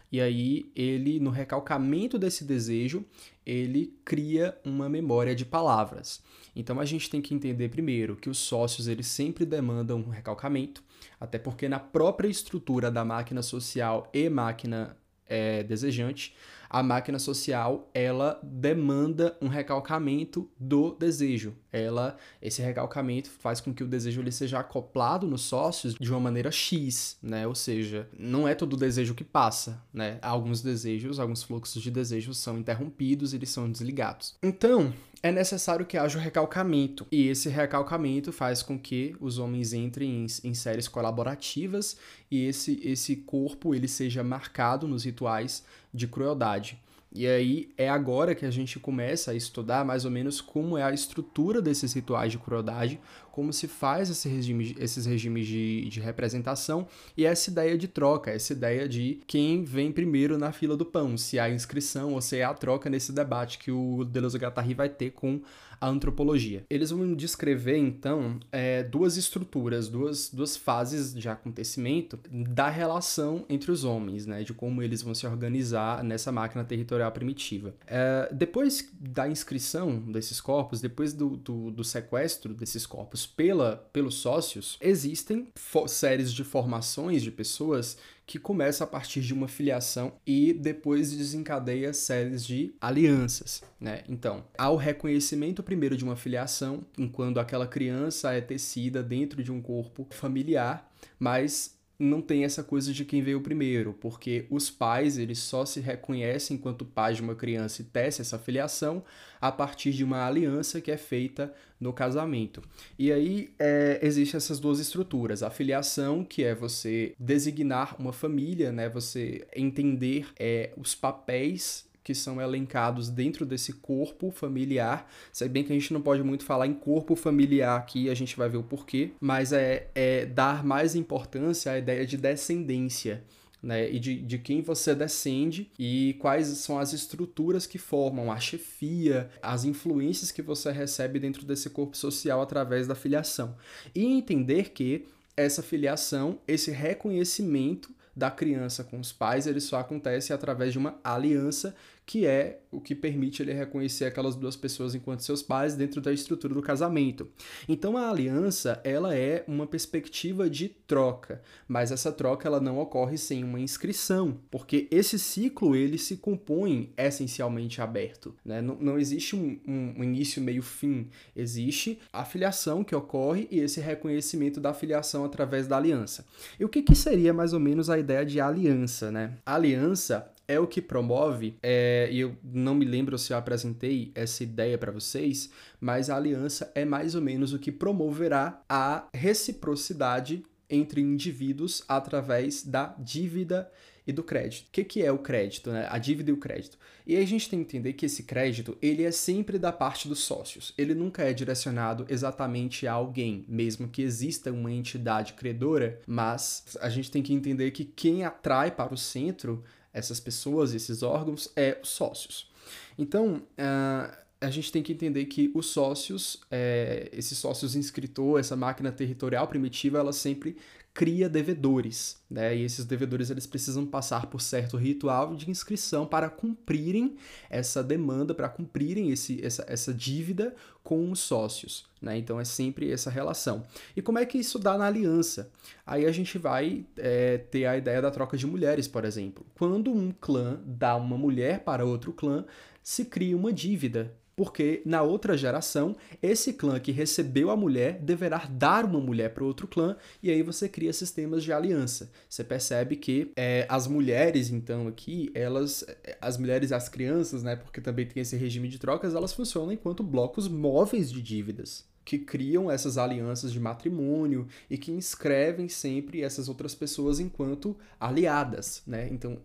[0.10, 3.06] e aí ele no recalcamento desse desejo,
[3.46, 6.24] ele cria uma memória de palavras.
[6.56, 10.82] Então a gente tem que entender primeiro que os sócios eles sempre demandam um recalcamento,
[11.20, 16.34] até porque na própria estrutura da máquina social e máquina é, desejante,
[16.69, 21.55] a máquina social ela demanda um recalcamento do desejo.
[21.71, 26.19] Ela, esse recalcamento faz com que o desejo ele seja acoplado nos sócios de uma
[26.19, 27.47] maneira X, né?
[27.47, 30.19] Ou seja, não é todo desejo que passa, né?
[30.21, 34.36] Alguns desejos, alguns fluxos de desejos são interrompidos, eles são desligados.
[34.43, 37.05] Então, é necessário que haja o recalcamento.
[37.12, 41.97] E esse recalcamento faz com que os homens entrem em, em, séries colaborativas
[42.32, 46.80] e esse, esse corpo ele seja marcado nos rituais de crueldade.
[47.12, 50.84] E aí é agora que a gente começa a estudar mais ou menos como é
[50.84, 52.99] a estrutura desses rituais de crueldade,
[53.32, 58.30] como se faz esse regime, esses regimes de, de representação e essa ideia de troca,
[58.30, 62.43] essa ideia de quem vem primeiro na fila do pão, se há inscrição ou se
[62.43, 65.41] a troca nesse debate que o Deleuze Guattari vai ter com
[65.80, 66.65] a antropologia.
[66.70, 73.72] Eles vão descrever, então, é, duas estruturas, duas, duas fases de acontecimento da relação entre
[73.72, 77.74] os homens, né, de como eles vão se organizar nessa máquina territorial primitiva.
[77.88, 84.15] É, depois da inscrição desses corpos, depois do, do, do sequestro desses corpos pela, pelos
[84.15, 85.48] sócios, existem
[85.88, 87.98] séries de formações de pessoas
[88.30, 94.04] que começa a partir de uma filiação e depois desencadeia séries de alianças, né?
[94.08, 99.52] Então, há o reconhecimento primeiro de uma filiação, enquanto aquela criança é tecida dentro de
[99.52, 100.88] um corpo familiar,
[101.18, 105.81] mas não tem essa coisa de quem veio primeiro, porque os pais eles só se
[105.81, 109.03] reconhecem enquanto pais de uma criança e tecem essa filiação
[109.41, 112.63] a partir de uma aliança que é feita no casamento.
[112.97, 118.71] E aí é, existem essas duas estruturas: a filiação, que é você designar uma família,
[118.71, 118.88] né?
[118.88, 125.08] Você entender é, os papéis que são elencados dentro desse corpo familiar.
[125.32, 128.36] Se bem que a gente não pode muito falar em corpo familiar aqui, a gente
[128.36, 133.24] vai ver o porquê, mas é, é dar mais importância à ideia de descendência.
[133.62, 138.39] Né, e de, de quem você descende e quais são as estruturas que formam a
[138.39, 143.58] chefia, as influências que você recebe dentro desse corpo social através da filiação.
[143.93, 150.34] E entender que essa filiação, esse reconhecimento da criança com os pais, ele só acontece
[150.34, 151.74] através de uma aliança
[152.10, 156.12] que é o que permite ele reconhecer aquelas duas pessoas enquanto seus pais dentro da
[156.12, 157.30] estrutura do casamento.
[157.67, 163.15] Então a aliança, ela é uma perspectiva de troca, mas essa troca ela não ocorre
[163.15, 168.60] sem uma inscrição, porque esse ciclo ele se compõe essencialmente aberto, né?
[168.60, 173.80] não, não existe um, um, início, meio, fim, existe a filiação que ocorre e esse
[173.80, 176.26] reconhecimento da filiação através da aliança.
[176.60, 179.38] E o que, que seria mais ou menos a ideia de aliança, né?
[179.45, 184.12] A aliança é o que promove, é, e eu não me lembro se eu apresentei
[184.15, 189.07] essa ideia para vocês, mas a aliança é mais ou menos o que promoverá a
[189.13, 193.71] reciprocidade entre indivíduos através da dívida
[194.07, 194.67] e do crédito.
[194.67, 195.88] O que, que é o crédito, né?
[195.88, 196.79] A dívida e o crédito.
[197.05, 200.19] E a gente tem que entender que esse crédito, ele é sempre da parte dos
[200.19, 200.73] sócios.
[200.79, 206.89] Ele nunca é direcionado exatamente a alguém, mesmo que exista uma entidade credora, mas a
[206.89, 209.63] gente tem que entender que quem atrai para o centro
[209.94, 212.50] essas pessoas, esses órgãos, é os sócios.
[212.98, 218.56] Então, uh, a gente tem que entender que os sócios, é, esses sócios inscritor, essa
[218.56, 220.56] máquina territorial primitiva, ela sempre
[221.00, 222.54] cria devedores, né?
[222.58, 227.15] E esses devedores eles precisam passar por certo ritual de inscrição para cumprirem
[227.50, 232.17] essa demanda, para cumprirem esse, essa, essa dívida com os sócios, né?
[232.17, 233.63] Então é sempre essa relação.
[233.95, 235.50] E como é que isso dá na aliança?
[235.87, 239.45] Aí a gente vai é, ter a ideia da troca de mulheres, por exemplo.
[239.58, 242.43] Quando um clã dá uma mulher para outro clã,
[242.83, 248.48] se cria uma dívida porque na outra geração, esse clã que recebeu a mulher deverá
[248.50, 252.10] dar uma mulher para outro clã, e aí você cria sistemas de aliança.
[252.29, 255.85] Você percebe que é, as mulheres, então, aqui, elas,
[256.21, 259.73] as mulheres e as crianças, né, porque também tem esse regime de trocas, elas funcionam
[259.73, 266.23] enquanto blocos móveis de dívidas que criam essas alianças de matrimônio e que inscrevem sempre
[266.23, 269.07] essas outras pessoas enquanto aliadas, né?
[269.12, 269.37] Então,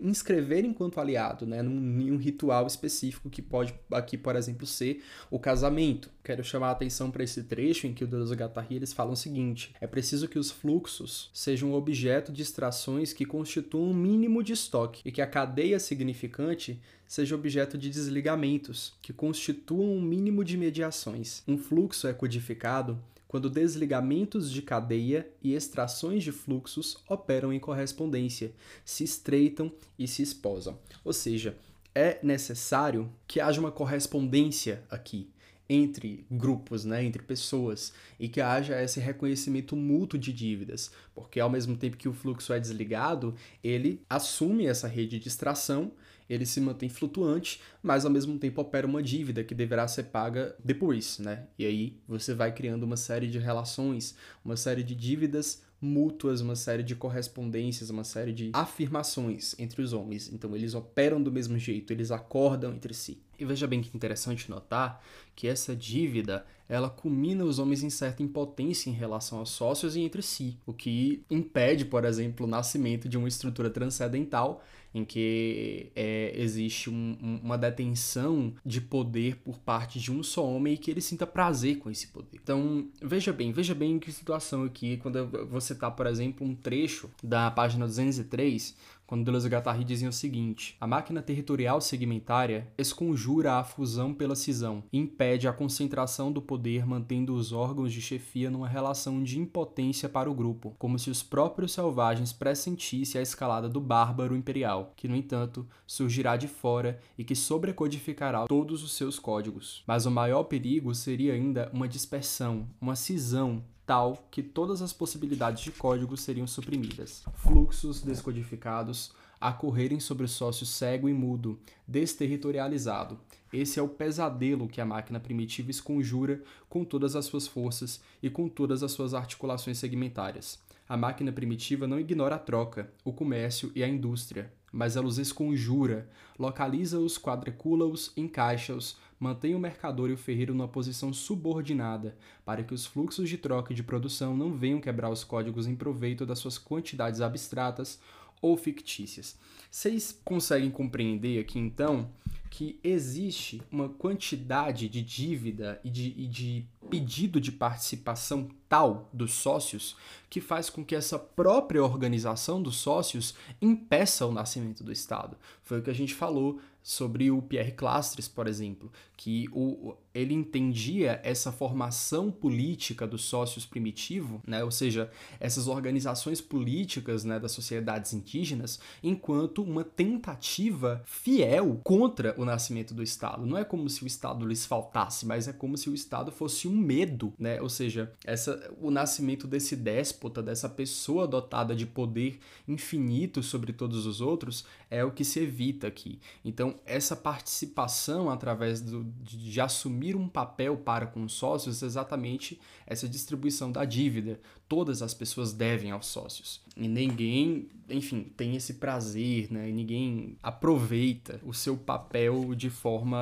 [0.00, 1.62] inscrever enquanto aliado, né?
[1.62, 5.02] Num, num ritual específico que pode aqui, por exemplo, ser
[5.32, 6.10] o casamento.
[6.22, 9.14] Quero chamar a atenção para esse trecho em que o Deleuze e Guattari eles falam
[9.14, 14.44] o seguinte: é preciso que os fluxos sejam objeto de extrações que constituam um mínimo
[14.44, 16.80] de estoque e que a cadeia significante
[17.12, 21.42] seja objeto de desligamentos, que constituam um mínimo de mediações.
[21.46, 22.98] Um fluxo é codificado
[23.28, 28.52] quando desligamentos de cadeia e extrações de fluxos operam em correspondência,
[28.82, 30.78] se estreitam e se esposam.
[31.04, 31.54] Ou seja,
[31.94, 35.28] é necessário que haja uma correspondência aqui
[35.68, 41.50] entre grupos, né, entre pessoas, e que haja esse reconhecimento mútuo de dívidas, porque ao
[41.50, 45.92] mesmo tempo que o fluxo é desligado, ele assume essa rede de extração
[46.28, 50.54] ele se mantém flutuante, mas ao mesmo tempo opera uma dívida que deverá ser paga
[50.62, 51.46] depois, né?
[51.58, 54.14] E aí você vai criando uma série de relações,
[54.44, 59.92] uma série de dívidas mútuas, uma série de correspondências, uma série de afirmações entre os
[59.92, 60.32] homens.
[60.32, 63.20] Então eles operam do mesmo jeito, eles acordam entre si.
[63.42, 65.02] E veja bem que interessante notar
[65.34, 70.00] que essa dívida, ela culmina os homens em certa impotência em relação aos sócios e
[70.00, 74.62] entre si, o que impede, por exemplo, o nascimento de uma estrutura transcendental
[74.94, 80.46] em que é, existe um, um, uma detenção de poder por parte de um só
[80.46, 82.38] homem e que ele sinta prazer com esse poder.
[82.40, 87.10] Então, veja bem, veja bem que situação aqui, quando você tá, por exemplo, um trecho
[87.22, 88.76] da página 203,
[89.12, 94.84] quando Deleuze e Guattari o seguinte: a máquina territorial segmentária esconjura a fusão pela cisão
[94.90, 100.30] impede a concentração do poder, mantendo os órgãos de chefia numa relação de impotência para
[100.30, 105.14] o grupo, como se os próprios selvagens pressentissem a escalada do bárbaro imperial, que, no
[105.14, 109.84] entanto, surgirá de fora e que sobrecodificará todos os seus códigos.
[109.86, 115.62] Mas o maior perigo seria ainda uma dispersão, uma cisão tal que todas as possibilidades
[115.62, 117.24] de código seriam suprimidas.
[117.34, 123.18] Fluxos descodificados a correrem sobre o sócio cego e mudo, desterritorializado.
[123.52, 128.30] Esse é o pesadelo que a máquina primitiva esconjura com todas as suas forças e
[128.30, 130.60] com todas as suas articulações segmentárias.
[130.88, 135.18] A máquina primitiva não ignora a troca, o comércio e a indústria, mas ela os
[135.18, 136.08] esconjura,
[136.38, 142.84] localiza-os, quadricula-os, encaixa-os, mantém o mercador e o ferreiro numa posição subordinada, para que os
[142.84, 146.58] fluxos de troca e de produção não venham quebrar os códigos em proveito das suas
[146.58, 148.00] quantidades abstratas
[148.40, 149.38] ou fictícias.
[149.70, 152.10] Vocês conseguem compreender aqui então
[152.50, 159.32] que existe uma quantidade de dívida e de, e de pedido de participação tal dos
[159.32, 159.96] sócios
[160.28, 165.36] que faz com que essa própria organização dos sócios impeça o nascimento do Estado.
[165.62, 170.34] Foi o que a gente falou sobre o Pierre Clastres, por exemplo, que o, ele
[170.34, 175.10] entendia essa formação política dos sócios primitivo, né, ou seja,
[175.40, 183.02] essas organizações políticas né, das sociedades indígenas, enquanto uma tentativa fiel contra o nascimento do
[183.02, 183.46] Estado.
[183.46, 186.68] Não é como se o Estado lhes faltasse, mas é como se o Estado fosse
[186.68, 187.60] um medo, né?
[187.60, 192.38] ou seja, essa, o nascimento desse déspota, dessa pessoa dotada de poder
[192.68, 196.20] infinito sobre todos os outros, é o que se evita aqui.
[196.44, 201.86] Então, essa participação através do, de, de assumir um papel para com os sócios é
[201.86, 204.40] exatamente essa distribuição da dívida.
[204.68, 206.60] Todas as pessoas devem aos sócios.
[206.76, 209.70] E ninguém, enfim, tem esse prazer, né?
[209.70, 213.18] Ninguém aproveita o seu papel de forma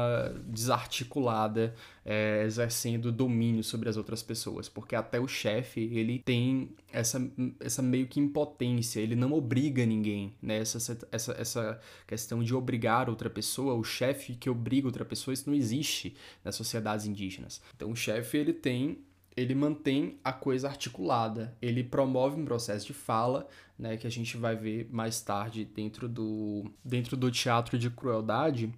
[0.46, 1.74] desarticulada,
[2.04, 4.68] é, exercendo domínio sobre as outras pessoas.
[4.68, 7.20] Porque até o chefe, ele tem essa,
[7.60, 10.58] essa meio que impotência, ele não obriga ninguém, né?
[10.58, 15.48] Essa, essa, essa questão de obrigar outra pessoa, o chefe que obriga outra pessoa, isso
[15.48, 17.60] não existe nas sociedades indígenas.
[17.74, 18.98] Então o chefe, ele tem
[19.36, 23.48] ele mantém a coisa articulada, ele promove um processo de fala,
[23.78, 28.70] né, que a gente vai ver mais tarde dentro do, dentro do teatro de crueldade,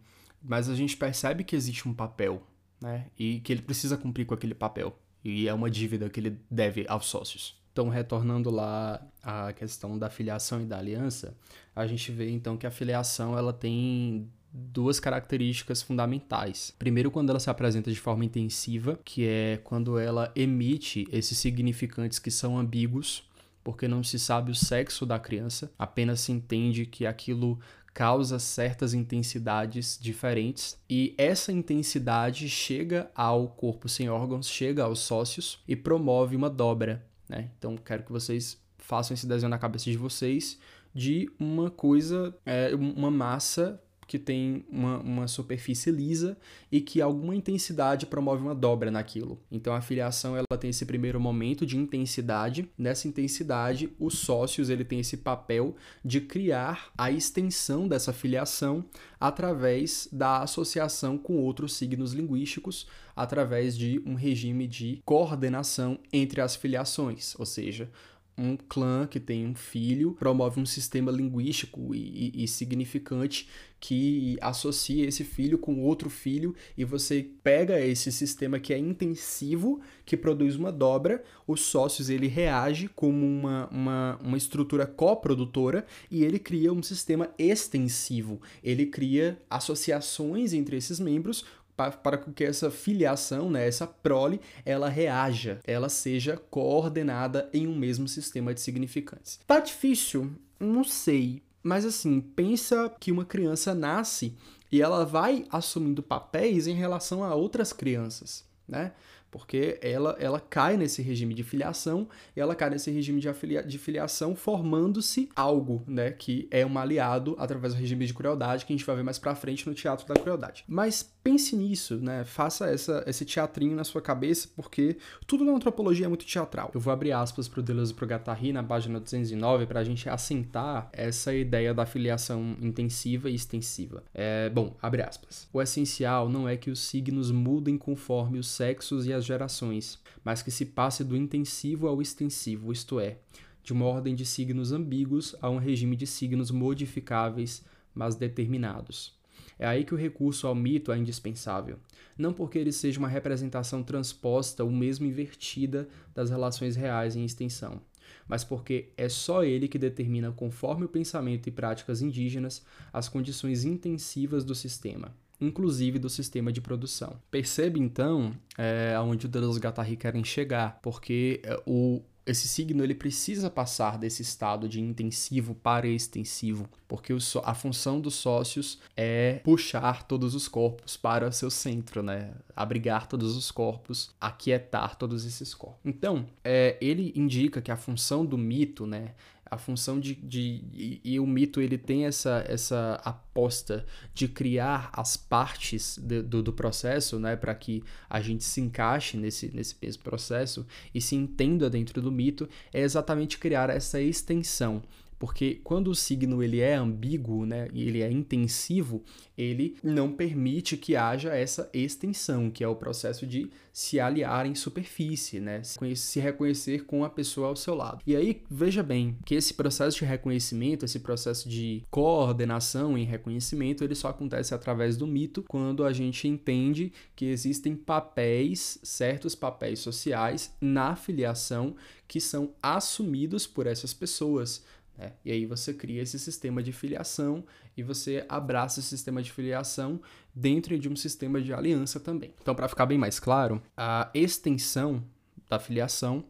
[0.43, 2.43] mas a gente percebe que existe um papel,
[2.83, 6.39] né, e que ele precisa cumprir com aquele papel, e é uma dívida que ele
[6.51, 7.61] deve aos sócios.
[7.73, 11.35] Então, retornando lá à questão da filiação e da aliança,
[11.75, 16.75] a gente vê então que a filiação ela tem duas características fundamentais.
[16.79, 22.19] Primeiro, quando ela se apresenta de forma intensiva, que é quando ela emite esses significantes
[22.19, 23.27] que são ambíguos,
[23.65, 27.59] porque não se sabe o sexo da criança, apenas se entende que aquilo
[27.93, 35.63] causa certas intensidades diferentes e essa intensidade chega ao corpo sem órgãos, chega aos sócios
[35.69, 37.05] e promove uma dobra.
[37.29, 37.51] Né?
[37.59, 40.59] Então, quero que vocês façam esse desenho na cabeça de vocês
[40.95, 43.81] de uma coisa, é, uma massa
[44.13, 46.37] que tem uma, uma superfície lisa
[46.71, 49.41] e que alguma intensidade promove uma dobra naquilo.
[49.51, 52.69] Então a filiação ela tem esse primeiro momento de intensidade.
[52.77, 58.85] Nessa intensidade, os sócios ele tem esse papel de criar a extensão dessa filiação
[59.19, 62.87] através da associação com outros signos linguísticos,
[63.17, 67.91] através de um regime de coordenação entre as filiações, ou seja,
[68.37, 74.39] um clã que tem um filho promove um sistema linguístico e, e, e, significante que
[74.41, 80.17] associa esse filho com outro filho e você pega esse sistema que é intensivo, que
[80.17, 86.39] produz uma dobra, os sócios ele reage como uma, uma, uma estrutura coprodutora e ele
[86.39, 88.41] cria um sistema extensivo.
[88.63, 91.45] Ele cria associações entre esses membros
[91.77, 98.07] para que essa filiação, né, essa prole, ela reaja, ela seja coordenada em um mesmo
[98.07, 99.41] sistema de significantes.
[99.47, 100.33] Tá difícil?
[100.61, 101.43] Não sei.
[101.63, 104.35] Mas assim, pensa que uma criança nasce
[104.71, 108.93] e ela vai assumindo papéis em relação a outras crianças, né?
[109.33, 112.07] Porque ela, ela cai nesse regime de filiação
[112.37, 116.79] e ela cai nesse regime de, afilia, de filiação formando-se algo, né, que é um
[116.79, 119.75] aliado através do regime de crueldade que a gente vai ver mais pra frente no
[119.75, 120.65] Teatro da Crueldade.
[120.69, 126.05] Mas pense nisso, né, faça essa, esse teatrinho na sua cabeça, porque tudo na antropologia
[126.05, 126.71] é muito teatral.
[126.75, 130.91] Eu vou abrir aspas pro Deleuze e pro Guattari na página 209 pra gente assentar
[130.93, 134.05] essa ideia da filiação intensiva e extensiva.
[134.13, 135.49] É, bom, abre aspas.
[135.51, 140.43] O essencial não é que os signos mudem conforme os sexos e as gerações, mas
[140.43, 143.19] que se passe do intensivo ao extensivo, isto é,
[143.63, 147.65] de uma ordem de signos ambíguos a um regime de signos modificáveis,
[147.95, 149.15] mas determinados.
[149.59, 151.79] É aí que o recurso ao mito é indispensável,
[152.19, 157.81] não porque ele seja uma representação transposta ou mesmo invertida das relações reais em extensão,
[158.27, 163.65] mas porque é só ele que determina, conforme o pensamento e práticas indígenas, as condições
[163.65, 167.17] intensivas do sistema, inclusive do sistema de produção.
[167.31, 172.95] Percebe então é, aonde o Deleuze Guattari querem chegar, porque é, o, esse signo ele
[172.95, 177.13] precisa passar desse estado de intensivo para extensivo, porque
[177.43, 182.33] a função dos sócios é puxar todos os corpos para seu centro, né?
[182.55, 185.81] Abrigar todos os corpos, aquietar todos esses corpos.
[185.85, 189.15] Então, é, ele indica que a função do mito, né,
[189.53, 193.85] a função de, de e, e, o mito ele tem essa, essa aposta
[194.15, 199.19] de criar as partes de, do, do processo, né, para que a gente se encaixe
[199.19, 204.83] nesse, nesse mesmo processo e se entenda dentro do mito, é exatamente criar essa extensão
[205.23, 209.05] porque quando o signo ele é ambíguo, né, ele é intensivo,
[209.39, 214.57] ele não permite que haja essa extensão, que é o processo de se aliar em
[214.57, 218.03] superfície, né, se reconhecer com a pessoa ao seu lado.
[218.05, 223.85] E aí, veja bem, que esse processo de reconhecimento, esse processo de coordenação em reconhecimento,
[223.85, 229.79] ele só acontece através do mito, quando a gente entende que existem papéis, certos papéis
[229.79, 231.77] sociais na filiação
[232.09, 234.63] que são assumidos por essas pessoas
[234.97, 235.13] né?
[235.25, 237.45] E aí você cria esse sistema de filiação
[237.77, 240.01] e você abraça esse sistema de filiação
[240.35, 242.35] dentro de um sistema de aliança também.
[242.41, 245.03] Então, para ficar bem mais claro, a extensão
[245.49, 246.25] da filiação,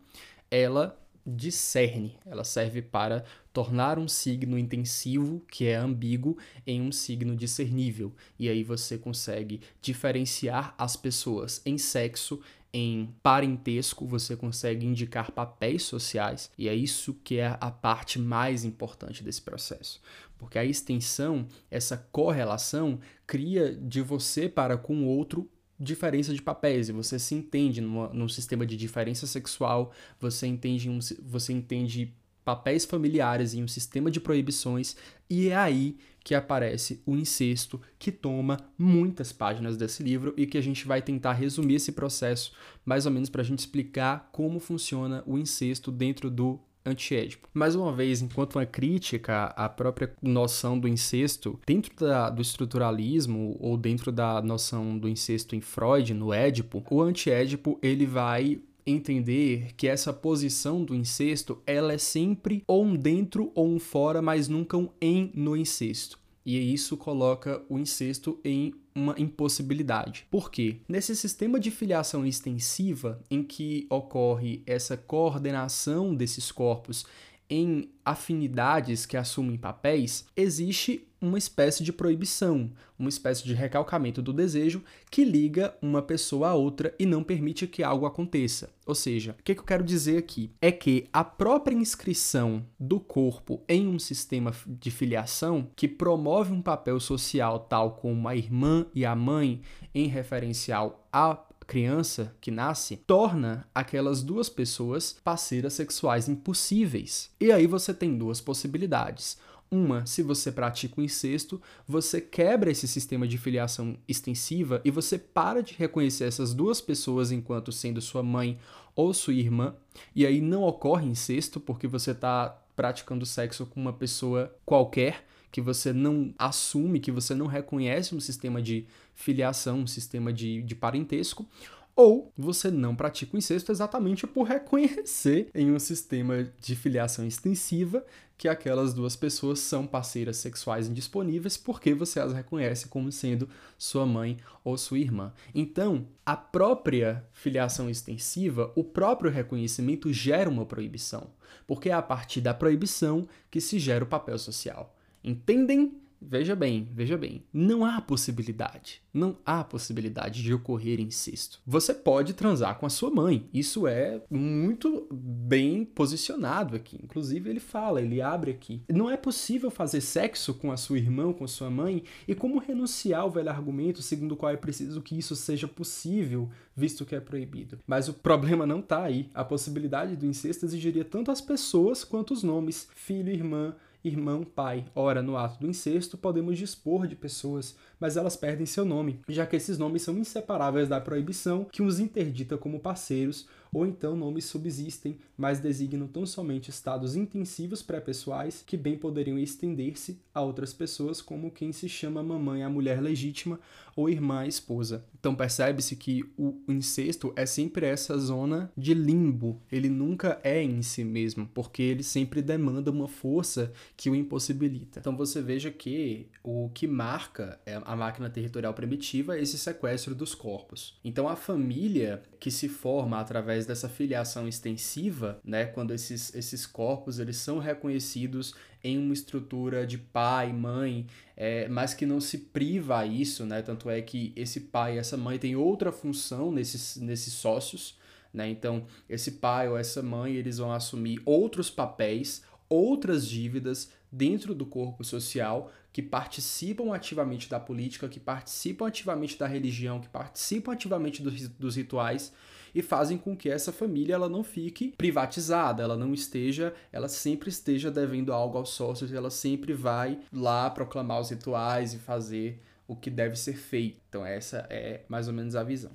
[0.51, 6.37] ela discerne, ela serve para tornar um signo intensivo, que é ambíguo,
[6.67, 8.13] em um signo discernível.
[8.39, 12.41] E aí você consegue diferenciar as pessoas em sexo,
[12.73, 18.65] em parentesco, você consegue indicar papéis sociais, e é isso que é a parte mais
[18.65, 20.01] importante desse processo.
[20.39, 25.49] Porque a extensão, essa correlação, cria de você para com o outro
[25.79, 30.89] diferença de papéis e você se entende numa, num sistema de diferença sexual, você entende,
[30.89, 32.15] um, você entende
[32.45, 34.97] papéis familiares em um sistema de proibições,
[35.29, 40.59] e é aí que aparece o incesto, que toma muitas páginas desse livro e que
[40.59, 42.53] a gente vai tentar resumir esse processo,
[42.85, 47.49] mais ou menos para a gente explicar como funciona o incesto dentro do antiédipo.
[47.55, 53.57] Mais uma vez, enquanto uma crítica à própria noção do incesto, dentro da, do estruturalismo
[53.61, 59.75] ou dentro da noção do incesto em Freud, no Édipo, o antiédipo ele vai entender
[59.77, 64.49] que essa posição do incesto ela é sempre ou um dentro ou um fora, mas
[64.49, 66.19] nunca um em no incesto.
[66.45, 70.27] E isso coloca o incesto em uma impossibilidade.
[70.31, 70.81] Por quê?
[70.89, 77.07] Nesse sistema de filiação extensiva, em que ocorre essa coordenação desses corpos
[77.49, 84.33] em afinidades que assumem papéis, existe uma espécie de proibição, uma espécie de recalcamento do
[84.33, 88.71] desejo que liga uma pessoa a outra e não permite que algo aconteça.
[88.85, 93.63] Ou seja, o que, eu quero dizer aqui é que a própria inscrição do corpo
[93.69, 99.07] em um sistema de filiação que promove um papel social tal como a irmã e
[99.07, 99.63] a mãe
[99.95, 107.31] em referencial à criança que nasce torna aquelas duas pessoas parceiras sexuais impossíveis.
[107.41, 109.39] E aí você tem duas possibilidades
[109.73, 115.19] uma, se você pratica o incesto, você quebra esse sistema de filiação extensiva e você
[115.19, 118.59] para de reconhecer essas duas pessoas enquanto sendo sua mãe
[118.95, 119.75] ou sua irmã,
[120.15, 125.61] e aí não ocorre incesto porque você está praticando sexo com uma pessoa qualquer que
[125.61, 130.75] você não assume, que você não reconhece um sistema de filiação, um sistema de, de
[130.75, 131.47] parentesco,
[131.95, 138.05] ou você não pratica o incesto exatamente por reconhecer em um sistema de filiação extensiva
[138.43, 144.05] que aquelas duas pessoas são parceiras sexuais indisponíveis porque você as reconhece como sendo sua
[144.05, 145.33] mãe ou sua irmã.
[145.55, 151.31] Então, a própria filiação extensiva, o próprio reconhecimento gera uma proibição,
[151.69, 154.93] porque é a partir da proibição que se gera o papel social.
[155.23, 161.61] Entendem Veja bem, veja bem, não há possibilidade, não há possibilidade de ocorrer incesto.
[161.67, 166.99] Você pode transar com a sua mãe, isso é muito bem posicionado aqui.
[167.03, 168.83] Inclusive ele fala, ele abre aqui.
[168.89, 172.59] Não é possível fazer sexo com a sua irmã, com a sua mãe, e como
[172.59, 177.15] renunciar ao velho argumento segundo o qual é preciso que isso seja possível, visto que
[177.15, 177.79] é proibido.
[177.87, 179.29] Mas o problema não está aí.
[179.35, 183.75] A possibilidade do incesto exigiria tanto as pessoas quanto os nomes, filho, irmã,
[184.05, 184.85] irmão, pai.
[184.95, 189.47] Ora, no ato do incesto, podemos dispor de pessoas, mas elas perdem seu nome, já
[189.47, 194.45] que esses nomes são inseparáveis da proibição que os interdita como parceiros ou então nomes
[194.45, 201.23] subsistem, mas designam tão somente estados intensivos pré-pessoais que bem poderiam estender-se a outras pessoas,
[201.23, 203.59] como quem se chama mamãe a mulher legítima
[203.95, 205.05] ou irmã esposa.
[205.19, 210.83] Então percebe-se que o incesto é sempre essa zona de limbo, ele nunca é em
[210.83, 215.01] si mesmo, porque ele sempre demanda uma força que o impossibilita.
[215.01, 220.15] Então você veja que o que marca é a máquina territorial primitiva é esse sequestro
[220.15, 220.99] dos corpos.
[221.05, 227.21] Então a família que se forma através dessa filiação extensiva, né, quando esses, esses corpos
[227.21, 231.07] eles são reconhecidos em uma estrutura de pai, mãe,
[231.45, 233.63] é, mas que não se priva a isso, né?
[233.63, 237.99] Tanto é que esse pai e essa mãe têm outra função nesses, nesses sócios,
[238.33, 238.49] né?
[238.49, 244.65] Então, esse pai ou essa mãe, eles vão assumir outros papéis, outras dívidas dentro do
[244.65, 251.25] corpo social que participam ativamente da política, que participam ativamente da religião, que participam ativamente
[251.25, 252.33] dos, dos rituais
[252.75, 257.49] e fazem com que essa família ela não fique privatizada, ela não esteja, ela sempre
[257.49, 262.97] esteja devendo algo aos sócios, ela sempre vai lá proclamar os rituais e fazer o
[262.97, 264.02] que deve ser feito.
[264.13, 265.91] Então, essa é mais ou menos a visão.